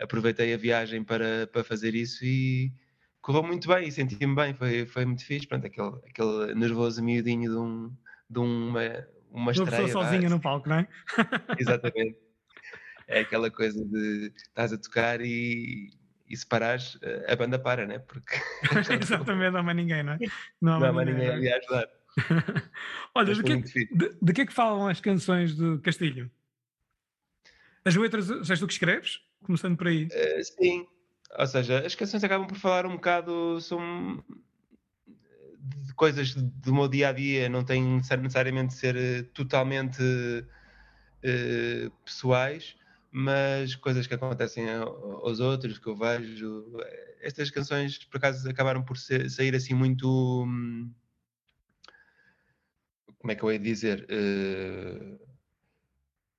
Aproveitei 0.00 0.54
a 0.54 0.56
viagem 0.56 1.02
para, 1.02 1.48
para 1.48 1.64
fazer 1.64 1.96
isso 1.96 2.24
e 2.24 2.72
correu 3.20 3.42
muito 3.42 3.66
bem 3.66 3.88
e 3.88 3.92
senti-me 3.92 4.34
bem, 4.36 4.54
foi, 4.54 4.86
foi 4.86 5.04
muito 5.04 5.24
fixe. 5.24 5.48
Pronto, 5.48 5.66
aquele, 5.66 5.96
aquele 6.08 6.54
nervoso 6.54 7.02
miudinho 7.02 7.50
de, 7.50 7.56
um, 7.56 7.92
de 8.30 8.38
uma, 8.38 9.06
uma 9.32 9.50
estreia. 9.50 9.82
Uma 9.82 9.88
sozinha 9.88 10.28
no 10.28 10.40
palco, 10.40 10.68
não 10.68 10.76
é? 10.76 10.88
Exatamente. 11.58 12.16
É 13.08 13.20
aquela 13.20 13.50
coisa 13.50 13.84
de 13.84 14.32
estás 14.36 14.72
a 14.72 14.78
tocar 14.78 15.20
e, 15.20 15.90
e 16.28 16.36
se 16.36 16.46
parares, 16.46 16.96
a 17.26 17.34
banda 17.34 17.58
para, 17.58 17.84
né? 17.84 17.98
Porque 17.98 18.36
Exatamente, 19.02 19.50
não 19.50 19.60
há 19.60 19.62
mais 19.64 19.76
ninguém, 19.76 20.02
não 20.04 20.12
é? 20.12 20.18
Não 20.60 20.74
há, 20.74 20.80
não 20.80 20.86
há 20.86 20.92
mais 20.92 21.08
ninguém, 21.08 21.34
ninguém 21.34 21.50
é? 21.50 21.54
a 21.54 21.58
ajudar. 21.58 21.97
Olha, 23.14 23.34
de 23.34 23.42
que, 23.42 23.52
é 23.52 23.56
de, 23.56 24.16
de 24.20 24.32
que 24.32 24.40
é 24.40 24.46
que 24.46 24.52
falam 24.52 24.88
as 24.88 25.00
canções 25.00 25.56
de 25.56 25.78
Castilho? 25.78 26.30
As 27.84 27.94
letras, 27.94 28.30
és 28.50 28.58
tu 28.58 28.66
que 28.66 28.72
escreves? 28.72 29.20
Começando 29.42 29.76
por 29.76 29.86
aí. 29.86 30.06
Uh, 30.06 30.44
sim, 30.44 30.86
ou 31.36 31.46
seja, 31.46 31.84
as 31.86 31.94
canções 31.94 32.24
acabam 32.24 32.46
por 32.46 32.56
falar 32.56 32.86
um 32.86 32.96
bocado 32.96 33.60
são 33.60 34.22
de 35.86 35.94
coisas 35.94 36.34
do 36.34 36.74
meu 36.74 36.88
dia 36.88 37.08
a 37.08 37.12
dia, 37.12 37.48
não 37.48 37.64
têm 37.64 37.96
necessariamente 37.96 38.74
de 38.74 38.80
ser 38.80 38.96
eh, 38.96 39.22
totalmente 39.34 40.02
uh, 40.02 41.90
pessoais, 42.04 42.76
mas 43.10 43.74
coisas 43.74 44.06
que 44.06 44.14
acontecem 44.14 44.68
aos 44.70 45.40
outros, 45.40 45.78
que 45.78 45.86
eu 45.86 45.96
vejo. 45.96 46.64
Estas 47.20 47.50
canções, 47.50 47.98
por 48.04 48.18
acaso, 48.18 48.48
acabaram 48.48 48.82
por 48.82 48.96
ser, 48.96 49.28
sair 49.30 49.54
assim 49.54 49.74
muito. 49.74 50.44
Hum, 50.44 50.90
como 53.18 53.32
é 53.32 53.34
que 53.34 53.42
eu 53.42 53.52
ia 53.52 53.58
dizer? 53.58 54.06
Uh, 54.10 55.18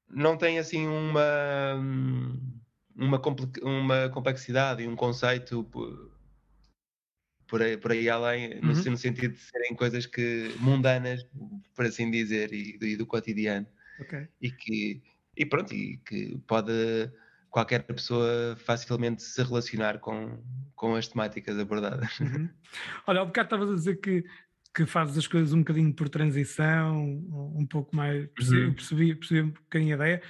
não 0.10 0.38
tem 0.38 0.60
assim 0.60 0.88
uma, 0.88 1.76
uma, 2.96 3.22
uma 3.62 4.10
complexidade 4.10 4.84
e 4.84 4.88
um 4.88 4.96
conceito 4.96 5.64
por, 5.66 6.12
por, 7.48 7.62
aí, 7.62 7.78
por 7.78 7.92
aí 7.92 8.10
além, 8.10 8.56
uhum. 8.56 8.62
no, 8.62 8.68
no, 8.74 8.98
sentido 8.98 9.34
de 9.34 9.40
serem 9.40 9.76
coisas 9.76 10.06
que 10.06 10.56
mundanas, 10.60 11.26
por 11.76 11.86
assim 11.86 12.10
dizer, 12.10 12.54
e, 12.54 12.78
e 12.82 12.96
do 12.96 13.06
cotidiano. 13.06 13.68
Okay. 14.00 14.28
E 14.42 14.52
que 14.52 15.04
e 15.40 15.46
pronto, 15.46 15.74
e 15.74 15.98
que 15.98 16.38
pode 16.46 16.74
qualquer 17.50 17.84
pessoa 17.84 18.56
facilmente 18.58 19.24
se 19.24 19.42
relacionar 19.42 20.00
com, 20.00 20.38
com 20.76 20.96
as 20.96 21.08
temáticas 21.08 21.58
abordadas. 21.58 22.20
Uhum. 22.20 22.50
Olha, 23.08 23.22
há 23.22 23.26
bocado 23.26 23.46
estavas 23.46 23.70
a 23.72 23.76
dizer 23.76 23.96
que 24.02 24.24
que 24.74 24.86
fazes 24.86 25.18
as 25.18 25.28
coisas 25.28 25.54
um 25.54 25.60
bocadinho 25.60 25.94
por 25.94 26.10
transição, 26.10 27.02
um 27.56 27.66
pouco 27.66 27.96
mais. 27.96 28.28
Percebi, 28.30 28.66
uhum. 28.66 28.74
percebi, 28.74 29.16
percebi 29.16 29.42
um 29.42 29.50
bocadinho 29.50 29.94
a 29.94 29.96
ideia. 29.96 30.22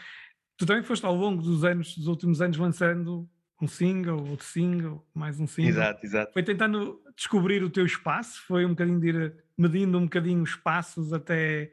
Tu 0.58 0.66
também 0.66 0.84
foste 0.84 1.06
ao 1.06 1.16
longo 1.16 1.42
dos 1.42 1.64
anos, 1.64 1.96
dos 1.96 2.08
últimos 2.08 2.42
anos, 2.42 2.58
lançando 2.58 3.30
um 3.62 3.68
single, 3.68 4.26
outro 4.28 4.46
single, 4.46 5.06
mais 5.14 5.40
um 5.40 5.48
single. 5.48 5.72
Exato, 5.72 6.06
exato. 6.06 6.34
Foi 6.34 6.44
tentando 6.44 7.02
descobrir 7.16 7.64
o 7.64 7.70
teu 7.70 7.86
espaço, 7.86 8.42
foi 8.48 8.66
um 8.66 8.70
bocadinho 8.70 9.00
de 9.00 9.10
ir 9.10 9.44
medindo 9.58 9.98
um 9.98 10.04
bocadinho 10.04 10.42
os 10.42 10.56
passos 10.56 11.12
até, 11.12 11.72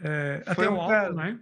uh, 0.00 0.42
até 0.46 0.68
um 0.68 0.76
o 0.76 0.80
álbum, 0.80 1.14
não 1.14 1.24
é? 1.24 1.38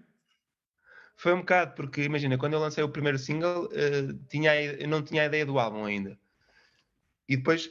Foi 1.17 1.35
um 1.35 1.41
bocado, 1.41 1.75
porque 1.75 2.03
imagina, 2.03 2.39
quando 2.39 2.55
eu 2.55 2.59
lancei 2.59 2.83
o 2.83 2.89
primeiro 2.89 3.19
single, 3.19 3.67
uh, 3.67 4.15
tinha, 4.29 4.61
eu 4.61 4.89
não 4.89 5.03
tinha 5.03 5.23
a 5.23 5.27
ideia 5.27 5.45
do 5.45 5.59
álbum 5.59 5.85
ainda. 5.85 6.19
E 7.29 7.37
depois 7.37 7.71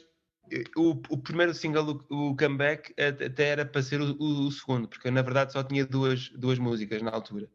o, 0.76 0.90
o, 1.08 1.18
primeiro 1.18 1.54
single, 1.54 2.04
o, 2.10 2.30
o, 2.30 2.36
comeback, 2.36 2.94
até 2.98 3.48
era 3.48 3.64
para 3.64 3.82
ser 3.82 4.00
o, 4.00 4.16
o, 4.18 4.50
segundo, 4.50 4.88
porque 4.88 5.08
eu 5.08 5.12
na 5.12 5.22
verdade 5.22 5.52
só 5.52 5.62
tinha 5.62 5.86
duas, 5.86 6.28
duas 6.30 6.58
músicas 6.58 7.02
na 7.02 7.10
altura. 7.10 7.48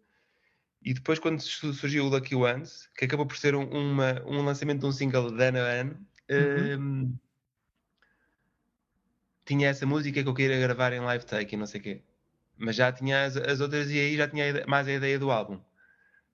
E 0.82 0.94
depois, 0.94 1.20
quando 1.20 1.42
surgiu 1.42 2.06
o 2.06 2.10
Lucky 2.10 2.36
Ones, 2.36 2.90
que 2.98 3.06
acabou 3.06 3.26
por 3.26 3.36
ser 3.38 3.56
um, 3.56 3.66
uma, 3.66 4.24
um 4.26 4.44
lançamento 4.44 4.82
de 4.82 4.86
um 4.86 4.92
single 4.92 5.32
de 5.32 5.44
ano 5.44 5.58
a 5.58 5.62
ano, 5.62 6.08
uhum. 6.30 6.82
um, 6.82 7.18
tinha 9.46 9.70
essa 9.70 9.86
música 9.86 10.22
que 10.22 10.30
eu 10.30 10.34
queria 10.34 10.60
gravar 10.60 10.94
em 10.94 11.00
live 11.00 11.26
take 11.26 11.56
e 11.56 11.58
não 11.58 11.66
sei 11.66 11.80
o 11.82 11.84
quê. 11.84 12.02
Mas 12.58 12.76
já 12.76 12.92
tinha 12.92 13.26
as, 13.26 13.38
as 13.38 13.60
outras 13.60 13.90
e 13.90 14.00
aí 14.00 14.16
já 14.16 14.28
tinha 14.28 14.66
mais 14.68 14.88
a 14.88 14.94
ideia 14.94 15.20
do 15.20 15.32
álbum 15.32 15.60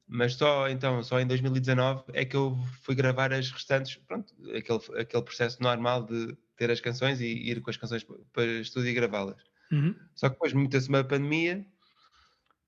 mas 0.07 0.35
só 0.35 0.69
então, 0.69 1.01
só 1.01 1.19
em 1.19 1.25
2019 1.27 2.03
é 2.13 2.25
que 2.25 2.35
eu 2.35 2.55
fui 2.81 2.95
gravar 2.95 3.33
as 3.33 3.49
restantes, 3.49 3.95
pronto, 4.07 4.33
aquele, 4.55 5.01
aquele 5.01 5.23
processo 5.23 5.61
normal 5.61 6.03
de 6.03 6.37
ter 6.55 6.69
as 6.71 6.79
canções 6.79 7.19
e 7.21 7.25
ir 7.25 7.61
com 7.61 7.69
as 7.69 7.77
canções 7.77 8.05
para 8.31 8.45
estúdio 8.45 8.89
e 8.89 8.93
gravá-las. 8.93 9.41
Uhum. 9.71 9.95
Só 10.15 10.29
que 10.29 10.35
depois 10.35 10.53
meteu-se 10.53 10.89
uma 10.89 11.03
pandemia 11.03 11.65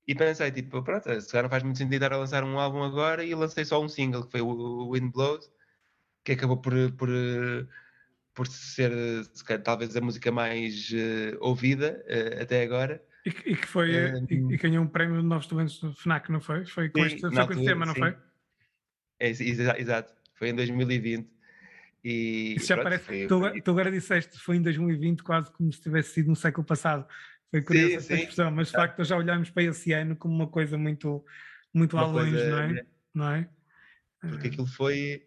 e 0.06 0.14
pensei, 0.14 0.50
tipo, 0.50 0.82
pronto, 0.82 1.20
se 1.20 1.30
calhar 1.30 1.44
não 1.44 1.50
faz 1.50 1.62
muito 1.62 1.78
sentido 1.78 1.94
estar 1.94 2.12
a 2.12 2.18
lançar 2.18 2.44
um 2.44 2.58
álbum 2.58 2.82
agora 2.82 3.24
e 3.24 3.34
lancei 3.34 3.64
só 3.64 3.82
um 3.82 3.88
single, 3.88 4.24
que 4.24 4.32
foi 4.32 4.40
o 4.40 4.92
Wind 4.92 5.12
Blows, 5.12 5.50
que 6.24 6.32
acabou 6.32 6.58
por, 6.58 6.74
por, 6.92 7.08
por 8.34 8.46
ser, 8.46 8.92
calhar, 9.44 9.62
talvez 9.62 9.96
a 9.96 10.00
música 10.00 10.30
mais 10.30 10.90
uh, 10.90 11.36
ouvida 11.40 12.04
uh, 12.06 12.42
até 12.42 12.62
agora. 12.62 13.02
E, 13.24 13.30
e 13.30 13.56
que 13.56 13.66
foi, 13.66 14.12
um, 14.12 14.26
e, 14.30 14.54
e, 14.54 14.56
ganhou 14.56 14.84
um 14.84 14.88
prémio 14.88 15.20
de 15.20 15.26
novos 15.26 15.48
talentos 15.48 15.80
do 15.80 15.92
FNAC, 15.92 16.30
não 16.30 16.40
foi? 16.40 16.64
Foi 16.66 16.88
com, 16.88 17.00
sim, 17.00 17.06
este, 17.06 17.20
foi 17.20 17.30
com 17.46 17.52
este 17.52 17.64
tema, 17.64 17.86
não 17.86 17.94
sim. 17.94 18.00
foi? 18.00 18.16
É, 19.18 19.30
exato, 19.30 20.14
foi 20.34 20.50
em 20.50 20.54
2020. 20.54 21.35
E, 22.08 22.54
Isso 22.54 22.68
já 22.68 22.76
pronto, 22.76 22.84
parece. 22.84 23.04
Foi, 23.04 23.26
tu, 23.26 23.40
foi... 23.40 23.60
tu, 23.60 23.70
agora 23.72 23.90
disseste 23.90 24.38
foi 24.38 24.56
em 24.58 24.62
2020, 24.62 25.24
quase 25.24 25.50
como 25.50 25.72
se 25.72 25.80
tivesse 25.80 26.10
sido 26.10 26.28
no 26.28 26.36
século 26.36 26.64
passado. 26.64 27.04
Foi 27.50 27.60
curiosa 27.60 27.96
essa 27.96 28.14
expressão, 28.14 28.50
mas 28.52 28.68
de 28.68 28.74
facto 28.74 29.02
já 29.02 29.16
olhamos 29.16 29.50
para 29.50 29.64
esse 29.64 29.92
ano 29.92 30.14
como 30.14 30.32
uma 30.32 30.46
coisa 30.46 30.78
muito, 30.78 31.24
muito 31.74 31.96
lá 31.96 32.06
longe, 32.06 32.30
não 32.48 32.58
é? 32.58 32.86
não 33.12 33.30
é? 33.32 33.48
Porque 34.20 34.46
aquilo 34.46 34.68
foi. 34.68 35.26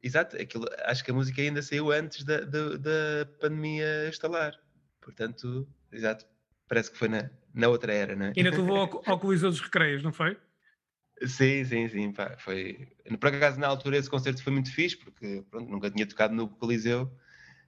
Exato, 0.00 0.40
aquilo, 0.40 0.66
acho 0.84 1.04
que 1.04 1.10
a 1.10 1.14
música 1.14 1.42
ainda 1.42 1.60
saiu 1.60 1.90
antes 1.90 2.22
da, 2.22 2.38
da, 2.42 2.76
da 2.76 3.26
pandemia 3.40 4.08
instalar. 4.08 4.54
Portanto, 5.00 5.66
exato, 5.90 6.24
parece 6.68 6.92
que 6.92 6.98
foi 6.98 7.08
na, 7.08 7.28
na 7.52 7.66
outra 7.66 7.92
era, 7.92 8.14
não 8.14 8.26
é? 8.26 8.32
Ainda 8.36 8.52
tu 8.52 8.60
levou 8.60 8.76
ao, 8.76 9.02
ao 9.06 9.18
Coliseu 9.18 9.50
dos 9.50 9.60
Recreios, 9.60 10.04
não 10.04 10.12
foi? 10.12 10.38
Sim, 11.24 11.64
sim, 11.64 11.88
sim. 11.88 12.12
Pá, 12.12 12.36
foi... 12.38 12.88
Por 13.18 13.28
acaso, 13.28 13.58
na 13.58 13.66
altura, 13.66 13.96
esse 13.96 14.10
concerto 14.10 14.42
foi 14.42 14.52
muito 14.52 14.72
fixe, 14.72 14.96
porque 14.96 15.42
pronto, 15.50 15.70
nunca 15.70 15.90
tinha 15.90 16.06
tocado 16.06 16.34
no 16.34 16.48
Coliseu 16.48 17.10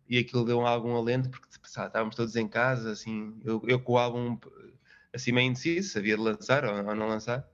e 0.09 0.19
aquilo 0.19 0.45
deu 0.45 0.67
algum 0.67 0.97
alento, 0.97 1.31
porque 1.31 1.49
tipo, 1.49 1.69
sabe, 1.69 1.89
estávamos 1.89 2.17
todos 2.17 2.35
em 2.37 2.49
casa, 2.49 2.93
assim, 2.93 3.41
eu, 3.45 3.63
eu 3.67 3.81
com 3.81 3.93
o 3.93 3.99
álbum 3.99 4.39
assim 5.13 5.33
meio 5.33 5.49
indeciso, 5.49 5.91
sabia 5.91 6.17
de 6.17 6.23
lançar 6.23 6.65
ou, 6.65 6.75
ou, 6.75 6.95
não 6.95 7.09
lançar, 7.09 7.47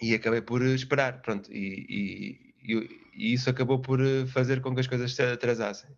e 0.00 0.14
acabei 0.14 0.40
por 0.40 0.62
esperar, 0.62 1.20
pronto, 1.22 1.52
e, 1.52 2.54
e, 2.64 2.74
e, 2.74 3.00
e 3.14 3.32
isso 3.32 3.50
acabou 3.50 3.80
por 3.80 4.00
fazer 4.28 4.60
com 4.60 4.74
que 4.74 4.80
as 4.80 4.86
coisas 4.86 5.12
se 5.14 5.22
atrasassem. 5.22 5.90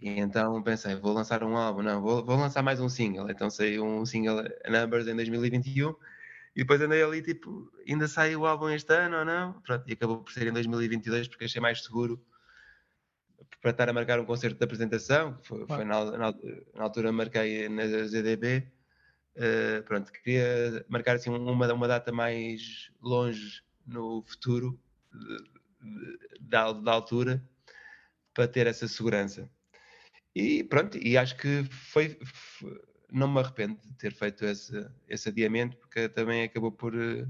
E 0.00 0.08
então 0.20 0.62
pensei, 0.62 0.96
vou 0.96 1.14
lançar 1.14 1.42
um 1.42 1.56
álbum, 1.56 1.82
não, 1.82 2.02
vou, 2.02 2.24
vou 2.24 2.36
lançar 2.36 2.62
mais 2.62 2.80
um 2.80 2.88
single. 2.88 3.30
Então 3.30 3.48
saiu 3.48 3.84
um 3.84 4.04
single 4.04 4.42
Numbers 4.68 5.06
em 5.08 5.14
2021 5.14 5.94
e 6.54 6.60
depois 6.60 6.80
andei 6.80 7.02
ali 7.02 7.20
tipo, 7.22 7.70
ainda 7.86 8.06
sai 8.06 8.36
o 8.36 8.46
álbum 8.46 8.68
este 8.70 8.92
ano 8.94 9.18
ou 9.18 9.24
não? 9.24 9.60
Pronto, 9.62 9.84
e 9.88 9.92
acabou 9.92 10.22
por 10.22 10.32
ser 10.32 10.46
em 10.46 10.52
2022 10.52 11.28
porque 11.28 11.44
achei 11.44 11.60
mais 11.60 11.82
seguro 11.82 12.24
para 13.60 13.70
estar 13.70 13.88
a 13.88 13.92
marcar 13.92 14.20
um 14.20 14.24
concerto 14.24 14.58
de 14.58 14.64
apresentação, 14.64 15.34
que 15.34 15.48
foi, 15.48 15.66
foi 15.66 15.84
na, 15.84 16.04
na, 16.04 16.34
na, 16.74 16.82
altura 16.82 17.10
marquei 17.10 17.68
na 17.68 17.86
ZDB. 17.86 18.58
Uh, 18.58 18.68
eh, 19.36 19.82
pronto, 19.82 20.12
queria 20.12 20.84
marcar 20.88 21.16
assim 21.16 21.30
uma, 21.30 21.72
uma 21.72 21.88
data 21.88 22.12
mais 22.12 22.90
longe 23.02 23.62
no 23.86 24.22
futuro 24.22 24.78
da, 26.40 26.72
da 26.72 26.92
altura 26.92 27.42
para 28.32 28.46
ter 28.46 28.66
essa 28.66 28.86
segurança. 28.86 29.50
E 30.34 30.64
pronto, 30.64 30.98
e 30.98 31.16
acho 31.16 31.36
que 31.36 31.64
foi, 31.64 32.18
foi 32.22 32.80
não 33.10 33.28
me 33.28 33.40
arrependo 33.40 33.78
de 33.84 33.94
ter 33.94 34.12
feito 34.12 34.44
esse, 34.44 34.86
esse 35.08 35.28
adiamento, 35.28 35.76
porque 35.76 36.08
também 36.08 36.42
acabou 36.42 36.72
por, 36.72 36.94
eh, 36.94 37.26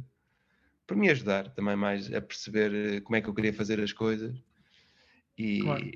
por 0.87 0.97
me 0.97 1.11
ajudar 1.11 1.50
também 1.50 1.76
mais 1.76 2.12
a 2.12 2.21
perceber 2.21 2.75
eh, 2.75 3.00
como 3.00 3.16
é 3.16 3.21
que 3.21 3.28
eu 3.28 3.35
queria 3.35 3.52
fazer 3.52 3.81
as 3.81 3.93
coisas. 3.93 4.35
E, 5.37 5.61
claro. 5.61 5.90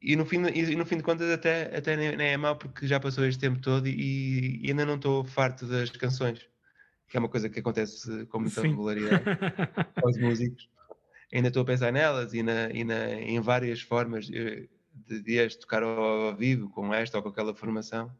e, 0.00 0.16
no, 0.16 0.26
fim, 0.26 0.42
e 0.46 0.76
no 0.76 0.84
fim 0.84 0.96
de 0.96 1.02
contas 1.02 1.30
até, 1.30 1.76
até 1.76 1.96
nem, 1.96 2.28
é 2.28 2.36
mau 2.36 2.56
porque 2.56 2.86
já 2.86 2.98
passou 2.98 3.24
este 3.24 3.40
tempo 3.40 3.60
todo 3.60 3.86
e, 3.86 4.60
e, 4.62 4.70
ainda 4.70 4.84
não 4.84 4.96
estou 4.96 5.24
farto 5.24 5.66
das 5.66 5.90
canções, 5.90 6.48
que 7.08 7.16
é 7.16 7.20
uma 7.20 7.28
coisa 7.28 7.48
que 7.48 7.60
acontece 7.60 8.26
com 8.26 8.40
muita 8.40 8.60
Sim. 8.60 8.70
regularidade 8.70 9.24
aos 10.02 10.18
músicos. 10.18 10.68
Ainda 11.32 11.48
estou 11.48 11.62
a 11.62 11.66
pensar 11.66 11.92
nelas 11.92 12.34
e, 12.34 12.42
na, 12.42 12.70
e 12.70 12.84
na, 12.84 13.12
em 13.12 13.40
várias 13.40 13.80
formas. 13.80 14.28
Eu, 14.30 14.68
de, 14.94 15.22
de 15.22 15.40
as 15.40 15.56
tocar 15.56 15.82
ao 15.82 16.34
vivo 16.36 16.68
com 16.70 16.92
esta 16.92 17.16
ou 17.16 17.22
com 17.22 17.30
aquela 17.30 17.54
formação. 17.54 18.10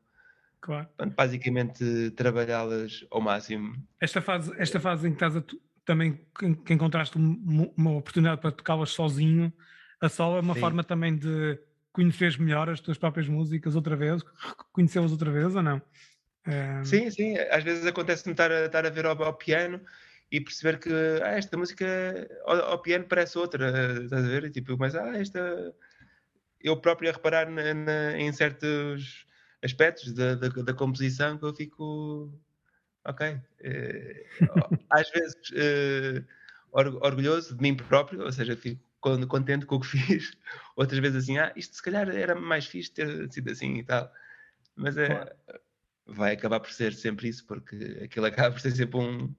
Claro. 0.63 0.87
Portanto, 0.97 1.17
basicamente 1.17 2.11
trabalhá-las 2.13 3.05
ao 3.11 3.21
máximo. 3.21 3.75
Esta 4.01 4.23
fase, 4.23 4.55
esta 4.57 4.79
fase 4.79 5.09
em 5.09 5.11
que 5.11 5.17
estás 5.17 5.37
a, 5.37 5.43
também 5.85 6.21
que, 6.39 6.73
encontraste 6.73 7.19
uma 7.19 7.97
oportunidade 7.97 8.41
para 8.41 8.53
tocá-las 8.53 8.91
sozinho, 8.91 9.53
a 10.01 10.09
solo 10.09 10.37
é 10.37 10.41
uma 10.41 10.55
Sim. 10.55 10.61
forma 10.61 10.85
também 10.85 11.17
de 11.17 11.59
conheceres 11.93 12.37
melhor 12.37 12.71
as 12.71 12.81
tuas 12.81 12.97
próprias 12.97 13.29
músicas 13.29 13.75
outra 13.75 13.97
vez, 13.97 14.23
conhecê-las 14.73 15.11
outra 15.11 15.33
vez 15.33 15.55
ou 15.57 15.63
não? 15.63 15.83
Um... 16.47 16.85
Sim, 16.85 17.11
sim, 17.11 17.37
às 17.51 17.65
vezes 17.65 17.85
acontece-me 17.85 18.33
estar 18.33 18.51
a, 18.53 18.67
estar 18.67 18.87
a 18.87 18.91
ver 18.91 19.05
ao, 19.05 19.21
ao, 19.21 19.35
piano 19.35 19.81
e 20.31 20.41
perceber 20.41 20.79
que 20.79 20.91
ah, 21.25 21.33
esta 21.33 21.57
música 21.57 21.85
ao, 22.45 22.57
ao, 22.71 22.83
piano 22.83 23.05
parece 23.05 23.37
outra, 23.37 24.01
estás 24.05 24.25
a 24.25 24.29
ver? 24.29 24.45
E 24.45 24.51
tipo, 24.51 24.77
mas 24.79 24.95
ah, 24.95 25.17
esta. 25.19 25.75
Eu 26.61 26.81
próprio 26.81 27.11
a 27.11 27.13
reparar 27.13 27.51
na, 27.51 27.75
na, 27.75 28.17
em 28.17 28.33
certos 28.33 29.27
aspectos 29.63 30.13
da, 30.13 30.35
da, 30.35 30.49
da, 30.49 30.75
composição 30.75 31.39
que 31.39 31.45
eu 31.45 31.55
fico. 31.55 32.33
Ok. 33.05 33.41
Eh, 33.61 34.27
às 34.91 35.11
vezes 35.11 35.37
eh, 35.55 36.23
orgulhoso 36.73 37.57
de 37.57 37.63
mim 37.63 37.77
próprio, 37.77 38.23
ou 38.23 38.33
seja, 38.33 38.57
fico 38.57 38.81
contente 39.29 39.67
com 39.67 39.77
o 39.77 39.81
que 39.81 39.87
fiz. 39.99 40.33
Outras 40.77 41.01
vezes 41.01 41.25
assim, 41.25 41.39
ah, 41.39 41.53
isto 41.57 41.77
se 41.77 41.83
calhar 41.83 42.09
era 42.09 42.35
mais 42.35 42.67
fixe 42.67 42.93
ter 42.93 43.31
sido 43.33 43.51
assim 43.51 43.79
e 43.79 43.85
tal. 43.85 44.11
Mas 44.77 44.97
é. 44.97 45.07
Claro 45.07 45.31
vai 46.07 46.33
acabar 46.33 46.61
por 46.61 46.71
ser 46.71 46.93
sempre 46.93 47.29
isso, 47.29 47.45
porque 47.47 48.01
aquilo 48.05 48.27
acaba 48.27 48.53
por 48.53 48.61
ser 48.61 48.73
sempre 48.73 48.99
um, 48.99 49.35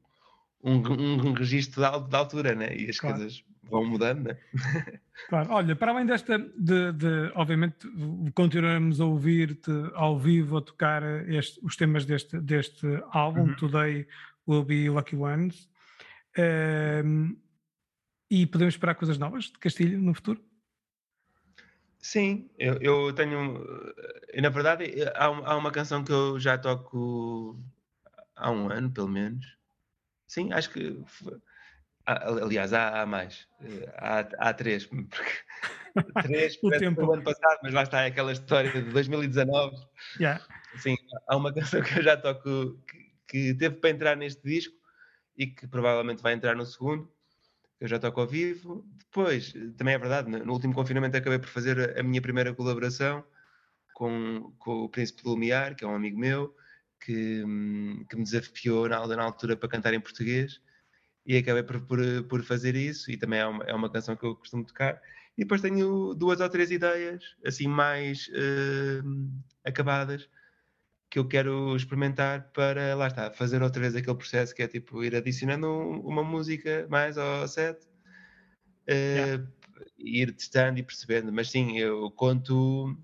um, 0.63 1.27
um 1.27 1.33
registro 1.33 1.81
de, 1.81 2.09
de 2.09 2.15
altura, 2.15 2.55
né? 2.55 2.75
E 2.75 2.89
as 2.89 2.99
claro. 2.99 3.17
coisas 3.17 3.43
vão 3.63 3.85
mudando, 3.85 4.23
né? 4.23 4.37
Claro, 5.29 5.51
olha, 5.51 5.75
para 5.75 5.91
além 5.91 6.07
desta, 6.07 6.39
de, 6.39 6.91
de 6.91 7.31
obviamente, 7.35 7.87
continuamos 8.33 8.99
a 8.99 9.05
ouvir-te 9.05 9.71
ao 9.93 10.17
vivo 10.17 10.57
a 10.57 10.61
tocar 10.61 11.03
este, 11.29 11.59
os 11.63 11.75
temas 11.75 12.03
deste, 12.03 12.39
deste 12.39 12.87
álbum, 13.11 13.43
uhum. 13.43 13.55
Today 13.55 14.07
Will 14.47 14.63
Be 14.63 14.89
Lucky 14.89 15.15
Ones, 15.15 15.69
um, 17.05 17.37
e 18.29 18.45
podemos 18.47 18.73
esperar 18.73 18.95
coisas 18.95 19.19
novas 19.19 19.45
de 19.45 19.59
Castilho 19.59 20.01
no 20.01 20.15
futuro? 20.15 20.43
Sim, 21.99 22.49
eu, 22.57 22.73
eu 22.81 23.13
tenho. 23.13 23.63
Na 24.41 24.49
verdade, 24.49 24.95
há, 25.15 25.25
há 25.25 25.55
uma 25.55 25.71
canção 25.71 26.03
que 26.03 26.11
eu 26.11 26.39
já 26.39 26.57
toco 26.57 27.57
há 28.35 28.51
um 28.51 28.69
ano, 28.69 28.91
pelo 28.91 29.07
menos. 29.07 29.45
Sim, 30.27 30.51
acho 30.53 30.69
que. 30.69 31.01
Aliás, 32.05 32.73
há, 32.73 33.01
há 33.01 33.05
mais. 33.05 33.47
Há, 33.97 34.19
há 34.37 34.53
três. 34.53 34.89
três 36.23 36.57
o 36.61 36.69
tempo. 36.71 37.11
ano 37.11 37.23
passado, 37.23 37.59
mas 37.63 37.73
lá 37.73 37.83
está 37.83 38.01
é 38.01 38.07
aquela 38.07 38.31
história 38.31 38.71
de 38.71 38.91
2019. 38.91 39.75
Yeah. 40.19 40.43
Sim, 40.77 40.95
há 41.27 41.37
uma 41.37 41.53
canção 41.53 41.81
que 41.81 41.99
eu 41.99 42.03
já 42.03 42.17
toco 42.17 42.79
que, 42.87 43.13
que 43.27 43.53
teve 43.53 43.75
para 43.75 43.89
entrar 43.91 44.17
neste 44.17 44.41
disco 44.43 44.75
e 45.37 45.47
que 45.47 45.67
provavelmente 45.67 46.21
vai 46.21 46.33
entrar 46.33 46.55
no 46.55 46.65
segundo 46.65 47.13
eu 47.83 47.87
já 47.89 47.99
toco 47.99 48.21
ao 48.21 48.27
vivo. 48.27 48.85
Depois, 48.97 49.51
também 49.77 49.93
é 49.93 49.97
verdade, 49.97 50.29
no 50.29 50.53
último 50.53 50.73
confinamento 50.73 51.17
acabei 51.17 51.37
por 51.37 51.49
fazer 51.49 51.99
a 51.99 52.01
minha 52.01 52.21
primeira 52.21 52.53
colaboração 52.53 53.25
com, 53.93 54.53
com 54.57 54.85
o 54.85 54.89
Príncipe 54.89 55.21
do 55.21 55.31
Lumiar, 55.31 55.75
que 55.75 55.83
é 55.83 55.87
um 55.87 55.93
amigo 55.93 56.17
meu, 56.17 56.55
que, 57.03 57.43
hum, 57.43 58.05
que 58.09 58.15
me 58.15 58.23
desafiou 58.23 58.87
na, 58.87 59.05
na 59.05 59.23
altura 59.23 59.57
para 59.57 59.69
cantar 59.69 59.93
em 59.93 59.99
português 59.99 60.61
e 61.25 61.37
acabei 61.37 61.63
por, 61.63 61.81
por, 61.81 61.99
por 62.29 62.43
fazer 62.43 62.75
isso 62.75 63.11
e 63.11 63.17
também 63.17 63.39
é 63.39 63.45
uma, 63.45 63.63
é 63.65 63.73
uma 63.73 63.89
canção 63.89 64.15
que 64.15 64.25
eu 64.25 64.35
costumo 64.35 64.65
tocar. 64.65 65.01
E 65.37 65.43
depois 65.43 65.61
tenho 65.61 66.13
duas 66.13 66.39
ou 66.39 66.49
três 66.49 66.71
ideias 66.71 67.23
assim 67.45 67.67
mais 67.67 68.27
uh, 68.29 69.31
acabadas 69.65 70.29
que 71.09 71.19
eu 71.19 71.27
quero 71.27 71.75
experimentar 71.75 72.51
para, 72.53 72.95
lá 72.95 73.07
está, 73.07 73.31
fazer 73.31 73.61
outra 73.61 73.81
vez 73.81 73.95
aquele 73.95 74.17
processo 74.17 74.53
que 74.55 74.63
é 74.63 74.67
tipo 74.67 75.03
ir 75.03 75.15
adicionando 75.15 75.67
uma 75.69 76.23
música 76.23 76.87
mais 76.89 77.17
ao 77.17 77.47
set, 77.47 77.79
uh, 78.89 78.91
yeah. 78.91 79.47
ir 79.97 80.31
testando 80.33 80.79
e 80.79 80.83
percebendo. 80.83 81.31
Mas 81.31 81.51
sim, 81.51 81.77
eu 81.77 82.09
conto 82.11 82.97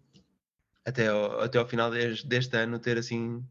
até 0.85 1.07
ao, 1.07 1.41
até 1.41 1.59
ao 1.59 1.67
final 1.67 1.91
deste, 1.91 2.27
deste 2.27 2.57
ano 2.57 2.79
ter 2.79 2.97
assim 2.97 3.43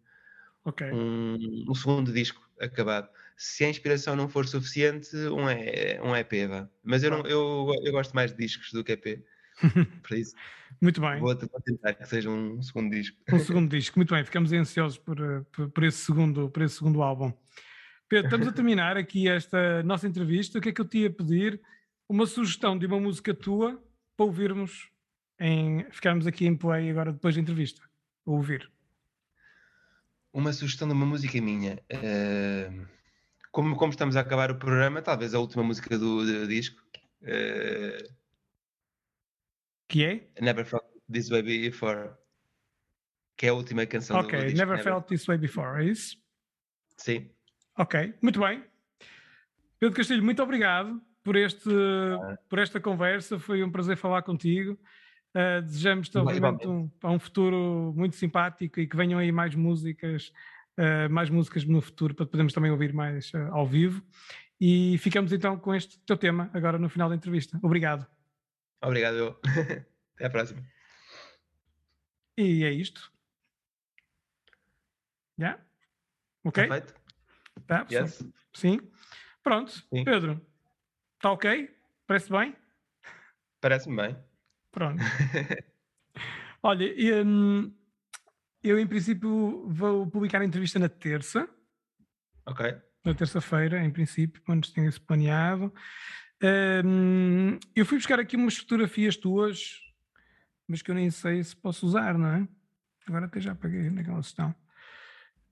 okay. 0.69 0.91
um, 0.93 1.65
um, 1.69 1.75
segundo 1.75 2.13
disco 2.13 2.41
acabado. 2.61 3.09
Se 3.37 3.65
a 3.65 3.69
inspiração 3.69 4.17
não 4.17 4.29
for 4.29 4.47
suficiente, 4.47 5.17
um, 5.17 5.49
é, 5.49 6.01
um 6.03 6.15
EP, 6.15 6.49
vá. 6.49 6.69
Mas 6.83 7.03
eu, 7.03 7.11
não, 7.11 7.21
eu, 7.21 7.73
eu 7.85 7.93
gosto 7.93 8.13
mais 8.15 8.33
de 8.33 8.39
discos 8.39 8.73
do 8.73 8.83
que 8.83 8.93
EP. 8.93 9.25
Por 10.03 10.17
isso. 10.17 10.35
muito 10.81 11.01
bem. 11.01 11.19
Vou, 11.21 11.35
tentar 11.35 11.95
que 11.95 12.07
seja 12.07 12.31
um 12.31 12.61
segundo 12.63 12.91
disco. 12.91 13.17
Um 13.33 13.39
segundo 13.39 13.69
disco, 13.69 13.99
muito 13.99 14.15
bem. 14.15 14.25
Ficamos 14.25 14.53
ansiosos 14.53 14.99
por, 14.99 15.21
eh, 15.21 15.45
por, 15.53 15.71
por, 15.71 15.85
esse, 15.85 15.99
segundo, 15.99 16.49
por 16.49 16.63
esse 16.63 16.77
segundo 16.77 17.03
álbum. 17.03 17.33
Pedro, 18.09 18.27
estamos 18.27 18.49
a 18.49 18.53
terminar 18.53 18.97
aqui 18.97 19.29
esta 19.29 19.83
nossa 19.83 20.07
entrevista. 20.07 20.59
O 20.59 20.61
que 20.61 20.69
é 20.71 20.73
que 20.73 20.81
eu 20.81 20.89
te 20.89 20.99
ia 20.99 21.11
pedir? 21.11 21.61
Uma 22.09 22.27
sugestão 22.27 22.79
de 22.79 22.87
uma 22.87 23.01
música 23.01 23.35
tua 23.35 23.83
para 24.17 24.27
ouvirmos, 24.27 24.91
em, 25.39 25.85
ficarmos 25.91 26.27
aqui 26.27 26.47
em 26.47 26.57
play 26.57 26.91
agora 26.91 27.13
depois 27.13 27.35
da 27.35 27.41
entrevista. 27.41 27.83
A 28.27 28.31
ouvir. 28.31 28.71
Uma 30.33 30.53
sugestão 30.53 30.87
de 30.87 30.95
uma 30.95 31.07
música 31.07 31.41
minha. 31.41 31.83
Uh, 31.93 32.87
como, 33.51 33.77
como 33.77 33.91
estamos 33.91 34.17
a 34.17 34.21
acabar 34.21 34.51
o 34.51 34.59
programa, 34.59 35.03
talvez 35.03 35.35
a 35.35 35.39
última 35.39 35.63
música 35.63 35.99
do, 35.99 36.25
do 36.25 36.47
disco. 36.47 36.81
Uh, 37.23 38.15
que 39.89 40.05
é? 40.05 40.29
Never 40.41 40.65
Felt 40.65 40.85
This 41.11 41.31
Way 41.31 41.43
Before. 41.43 42.11
Que 43.37 43.47
é 43.47 43.49
a 43.49 43.55
última 43.55 43.87
canção 43.87 44.19
Ok, 44.19 44.39
do 44.39 44.45
disco, 44.45 44.59
Never, 44.59 44.77
Never 44.77 44.85
Felt 44.85 45.07
This 45.07 45.25
Way 45.27 45.39
Before, 45.39 45.83
é 45.83 45.87
isso? 45.87 46.17
Sim. 46.97 47.31
Ok, 47.77 48.15
muito 48.21 48.41
bem. 48.41 48.65
Pedro 49.79 49.97
Castilho, 49.97 50.25
muito 50.25 50.43
obrigado 50.43 51.01
por, 51.23 51.37
este, 51.37 51.71
ah. 51.71 52.37
por 52.49 52.59
esta 52.59 52.81
conversa. 52.81 53.39
Foi 53.39 53.63
um 53.63 53.71
prazer 53.71 53.97
falar 53.97 54.23
contigo. 54.23 54.79
Uh, 55.39 55.63
Desejamos-te, 55.63 56.19
obviamente, 56.19 56.67
um, 56.67 56.91
um 57.05 57.19
futuro 57.21 57.93
muito 57.95 58.17
simpático 58.17 58.81
e 58.81 58.89
que 58.89 58.97
venham 58.97 59.21
aí 59.21 59.31
mais 59.31 59.55
músicas, 59.55 60.33
uh, 60.77 61.09
mais 61.09 61.31
músicas 61.31 61.65
no 61.65 61.81
futuro 61.81 62.13
para 62.13 62.27
podermos 62.27 62.53
também 62.53 62.73
ouvir 62.73 62.93
mais 62.93 63.33
uh, 63.35 63.53
ao 63.53 63.65
vivo. 63.65 64.03
E 64.61 64.99
ficamos 64.99 65.33
então 65.33 65.57
com 65.57 65.73
este 65.73 65.97
teu 66.01 66.17
tema 66.17 66.51
agora 66.53 66.77
no 66.77 66.89
final 66.89 67.09
da 67.09 67.15
entrevista. 67.15 67.57
Obrigado. 67.63 68.05
Obrigado. 68.83 69.39
Até 70.17 70.27
a 70.27 70.31
próxima. 70.31 70.61
E 72.37 72.65
é 72.65 72.73
isto. 72.73 73.13
Já? 75.39 75.47
Yeah? 75.47 75.65
Ok? 76.43 76.67
Perfeito. 76.67 76.95
Tá, 77.65 77.87
yes. 77.93 78.25
Sim. 78.53 78.81
Pronto. 79.41 79.71
Sim. 79.71 80.03
Pedro, 80.03 80.45
está 81.15 81.31
ok? 81.31 81.73
Parece 82.09 82.29
bem? 82.29 82.57
Parece-me 83.61 83.97
bem. 83.97 84.28
Pronto. 84.71 85.03
Olha, 86.63 87.25
hum, 87.25 87.73
eu 88.63 88.79
em 88.79 88.87
princípio 88.87 89.69
vou 89.69 90.07
publicar 90.07 90.41
a 90.41 90.45
entrevista 90.45 90.79
na 90.79 90.89
terça. 90.89 91.49
Ok. 92.47 92.75
Na 93.05 93.15
terça-feira, 93.15 93.83
em 93.85 93.91
princípio, 93.91 94.43
quando 94.43 94.71
tenha 94.73 94.89
isso 94.89 95.01
planeado. 95.03 95.73
Um, 96.43 97.59
eu 97.75 97.85
fui 97.85 97.99
buscar 97.99 98.21
aqui 98.21 98.37
umas 98.37 98.57
fotografias 98.57 99.17
tuas, 99.17 99.81
mas 100.67 100.83
que 100.83 100.91
eu 100.91 100.95
nem 100.95 101.11
sei 101.11 101.43
se 101.43 101.57
posso 101.57 101.87
usar, 101.87 102.17
não 102.17 102.29
é? 102.29 102.49
Agora 103.07 103.27
até 103.27 103.41
já 103.41 103.53
apaguei 103.53 103.91
naquela 103.91 104.21
estão. 104.21 104.55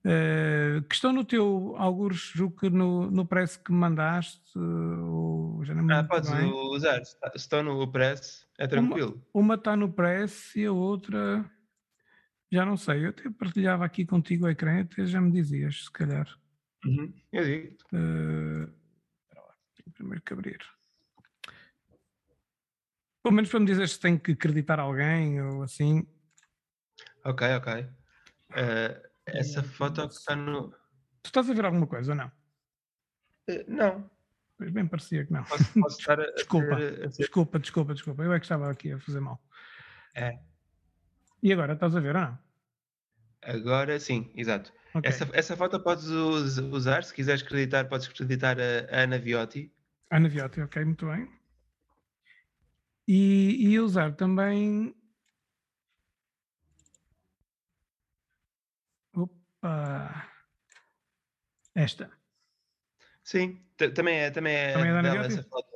Uh, 0.05 0.81
que 0.83 0.95
estão 0.95 1.11
no 1.11 1.25
teu, 1.25 1.75
alguns, 1.77 2.31
julgo 2.33 2.55
que 2.55 2.69
no, 2.69 3.11
no 3.11 3.25
press 3.25 3.57
que 3.57 3.71
me 3.71 3.77
mandaste, 3.79 4.57
uh, 4.57 5.59
já 5.63 5.73
não 5.73 5.83
me 5.83 5.93
Ah, 5.93 6.03
podes 6.03 6.29
bem. 6.29 6.45
usar, 6.45 7.01
estão 7.35 7.63
no 7.63 7.91
press, 7.91 8.46
é 8.57 8.67
tranquilo. 8.67 9.21
Uma 9.33 9.55
está 9.55 9.75
no 9.75 9.91
press 9.91 10.55
e 10.55 10.65
a 10.65 10.71
outra, 10.71 11.49
já 12.51 12.65
não 12.65 12.77
sei, 12.77 13.05
eu 13.05 13.09
até 13.09 13.29
partilhava 13.29 13.85
aqui 13.85 14.05
contigo 14.05 14.45
o 14.45 14.49
ecrã, 14.49 14.81
até 14.81 15.05
já 15.05 15.21
me 15.21 15.31
dizias, 15.31 15.85
se 15.85 15.91
calhar. 15.91 16.27
Uhum, 16.85 17.13
eu 17.31 17.43
digo. 17.43 17.77
Uh, 17.93 18.71
primeiro 19.97 20.21
que 20.21 20.33
abrir. 20.33 20.59
Pelo 23.23 23.35
menos 23.35 23.49
para 23.49 23.59
me 23.59 23.65
dizer 23.65 23.89
se 23.89 23.99
tem 23.99 24.17
que 24.17 24.31
acreditar 24.31 24.79
alguém 24.79 25.41
ou 25.41 25.63
assim. 25.63 26.07
Ok, 27.25 27.45
ok. 27.55 27.83
Uh, 28.51 29.09
essa 29.25 29.61
foto 29.63 30.07
que 30.07 30.13
está 30.13 30.35
no. 30.35 30.69
Tu 31.21 31.25
estás 31.25 31.49
a 31.49 31.53
ver 31.53 31.65
alguma 31.65 31.87
coisa 31.87 32.13
ou 32.13 32.17
não? 32.17 32.27
Uh, 33.49 33.65
não. 33.67 34.16
Pois 34.57 34.71
bem 34.71 34.87
parecia 34.87 35.23
que 35.23 35.31
não. 35.31 35.43
Posso, 35.43 35.79
posso 35.79 35.97
desculpa, 36.35 36.75
a 36.75 37.07
desculpa, 37.07 37.59
desculpa, 37.59 37.93
desculpa. 37.93 38.23
Eu 38.23 38.33
é 38.33 38.39
que 38.39 38.45
estava 38.45 38.69
aqui 38.71 38.91
a 38.91 38.99
fazer 38.99 39.19
mal. 39.19 39.39
É. 40.15 40.39
E 41.43 41.53
agora 41.53 41.73
estás 41.73 41.95
a 41.95 41.99
ver 41.99 42.15
ou 42.15 42.21
não? 42.21 42.39
Agora 43.43 43.99
sim, 43.99 44.31
exato. 44.35 44.73
Okay. 44.95 45.09
Essa, 45.09 45.29
essa 45.33 45.55
foto 45.55 45.79
podes 45.79 46.07
usar, 46.07 47.03
se 47.03 47.13
quiseres 47.13 47.43
acreditar, 47.43 47.87
podes 47.87 48.07
acreditar 48.07 48.57
a 48.59 49.03
Ana 49.03 49.19
Viotti. 49.19 49.71
Ana 50.09 50.27
Viotti, 50.27 50.59
ok, 50.61 50.83
muito 50.83 51.05
bem. 51.05 51.29
E, 53.07 53.69
e 53.69 53.79
usar 53.79 54.15
também. 54.15 54.95
Opa! 59.13 60.27
Esta. 61.75 62.11
Sim, 63.23 63.66
também 63.93 64.15
é, 64.15 64.31
também 64.31 64.53
é, 64.53 64.73
também 64.73 65.11
é 65.11 65.25
essa 65.25 65.43
foto. 65.43 65.67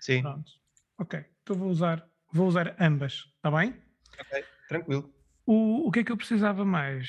Sim. 0.00 0.22
Pronto. 0.22 0.52
Ok, 0.98 1.24
então 1.42 1.56
vou 1.56 1.68
usar, 1.68 2.06
vou 2.32 2.46
usar 2.46 2.76
ambas, 2.80 3.24
está 3.36 3.50
bem? 3.50 3.74
Ok, 4.18 4.44
tranquilo. 4.68 5.12
O, 5.46 5.88
o 5.88 5.90
que 5.90 6.00
é 6.00 6.04
que 6.04 6.12
eu 6.12 6.16
precisava 6.16 6.64
mais? 6.64 7.08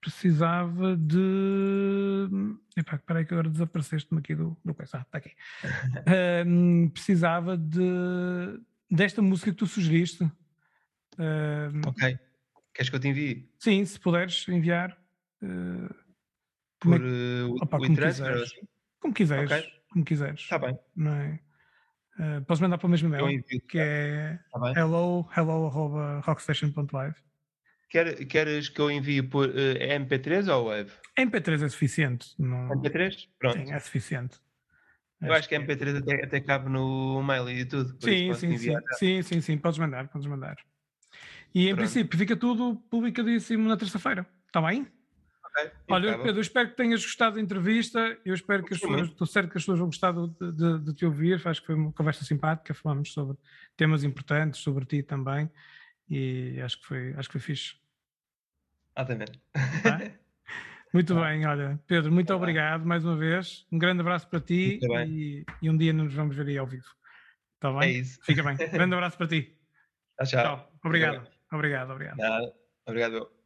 Precisava 0.00 0.96
de. 0.96 2.28
Epá, 2.76 2.96
espera 2.96 3.18
aí 3.18 3.26
que 3.26 3.34
agora 3.34 3.50
desapareceste-me 3.50 4.20
aqui 4.20 4.34
do, 4.34 4.56
do 4.64 4.74
coisa. 4.74 4.98
Ah, 4.98 5.02
está 5.02 5.18
aqui. 5.18 5.32
Um, 6.46 6.88
precisava 6.88 7.56
de 7.56 8.60
desta 8.90 9.20
música 9.20 9.50
que 9.50 9.56
tu 9.56 9.66
sugeriste. 9.66 10.24
Um, 11.18 11.80
ok. 11.86 12.18
Queres 12.72 12.88
que 12.88 12.96
eu 12.96 13.00
te 13.00 13.08
envie? 13.08 13.50
Sim, 13.58 13.84
se 13.84 13.98
puderes 14.00 14.48
enviar. 14.48 14.96
Uh, 15.42 15.94
Por 16.78 17.00
é 17.00 17.44
uh, 17.44 17.54
opa, 17.62 17.76
o 17.76 17.80
como 17.80 17.96
quiseres. 17.96 18.20
Assim? 18.20 18.60
Como 19.00 19.14
quiseres. 19.14 19.50
Okay. 19.50 19.72
Como 19.90 20.04
quiseres. 20.04 20.40
Está 20.40 20.58
bem. 20.58 20.78
Não 20.94 21.14
é? 21.14 21.40
Uh, 22.18 22.44
podes 22.44 22.60
mandar 22.60 22.78
para 22.78 22.86
o 22.86 22.90
mesmo 22.90 23.08
e-mail, 23.08 23.42
que 23.68 23.78
é 23.78 24.38
tá 24.52 24.72
hello, 24.76 25.26
hello, 25.36 26.20
rockstation.live. 26.20 27.14
Quer, 27.88 28.24
queres 28.26 28.68
que 28.68 28.80
eu 28.80 28.90
envie 28.90 29.22
por 29.22 29.48
uh, 29.48 29.52
MP3 29.52 30.54
ou 30.54 30.66
web? 30.66 30.90
MP3 31.18 31.64
é 31.64 31.68
suficiente. 31.68 32.28
Não... 32.38 32.68
MP3? 32.68 33.28
Pronto. 33.38 33.58
Sim, 33.58 33.72
é 33.72 33.78
suficiente. 33.78 34.38
Eu 35.20 35.32
acho 35.34 35.48
que 35.48 35.54
a 35.54 35.60
MP3 35.60 35.98
até, 35.98 36.24
até 36.24 36.40
cabe 36.40 36.70
no 36.70 37.22
mail 37.22 37.48
e 37.50 37.64
tudo. 37.64 37.90
Sim, 38.00 38.32
sim, 38.34 38.56
sim, 38.56 38.76
sim, 38.98 39.22
sim, 39.22 39.40
sim, 39.40 39.58
podes 39.58 39.78
mandar, 39.78 40.08
podes 40.08 40.26
mandar. 40.26 40.56
E 41.54 41.64
em 41.64 41.74
Pronto. 41.74 41.78
princípio 41.78 42.18
fica 42.18 42.36
tudo 42.36 42.76
publicadíssimo 42.90 43.68
na 43.68 43.76
terça-feira, 43.76 44.26
está 44.46 44.62
bem? 44.62 44.86
Okay, 45.50 45.70
Olha, 45.88 46.18
Pedro, 46.18 46.38
eu 46.38 46.40
espero 46.40 46.70
que 46.70 46.76
tenhas 46.76 47.02
gostado 47.02 47.36
da 47.36 47.40
entrevista. 47.40 48.16
Eu 48.24 48.34
espero 48.34 48.64
que 48.64 48.74
as 48.74 48.80
pessoas, 48.80 49.08
estou 49.08 49.26
certo 49.26 49.50
que 49.50 49.58
as 49.58 49.62
pessoas 49.62 49.78
vão 49.78 49.88
gostar 49.88 50.12
de, 50.12 50.52
de, 50.52 50.78
de, 50.78 50.94
te 50.94 51.04
ouvir. 51.04 51.40
Acho 51.46 51.60
que 51.60 51.66
foi 51.66 51.74
uma 51.74 51.92
conversa 51.92 52.24
simpática. 52.24 52.72
Falamos 52.72 53.12
sobre 53.12 53.36
temas 53.76 54.04
importantes, 54.04 54.60
sobre 54.60 54.84
ti 54.84 55.02
também. 55.02 55.50
E 56.08 56.60
acho 56.62 56.80
que 56.80 56.86
foi, 56.86 57.14
acho 57.14 57.28
que 57.28 57.32
foi 57.32 57.40
fixe. 57.40 57.74
Exatamente. 58.96 59.40
Tá? 59.82 60.00
Muito 60.92 61.14
tá. 61.14 61.20
bem, 61.20 61.46
olha, 61.46 61.80
Pedro, 61.86 62.10
muito 62.10 62.26
tá 62.26 62.34
obrigado 62.34 62.84
mais 62.84 63.04
uma 63.04 63.16
vez. 63.16 63.64
Um 63.70 63.78
grande 63.78 64.00
abraço 64.00 64.28
para 64.28 64.40
ti 64.40 64.80
e, 65.06 65.44
e, 65.62 65.70
um 65.70 65.76
dia 65.76 65.92
nos 65.92 66.12
vamos 66.12 66.34
ver 66.34 66.48
aí 66.48 66.58
ao 66.58 66.66
vivo. 66.66 66.88
Está 67.54 67.70
bem? 67.70 67.82
É 67.82 67.92
isso. 67.92 68.18
Fica 68.24 68.42
bem. 68.42 68.56
grande 68.68 68.94
abraço 68.94 69.16
para 69.16 69.28
ti. 69.28 69.56
Tchau, 70.16 70.26
tchau. 70.26 70.42
tchau. 70.42 70.72
Obrigado. 70.84 71.28
Obrigado, 71.52 71.90
obrigado. 71.92 72.16
Nada. 72.16 72.52
Obrigado. 72.86 73.39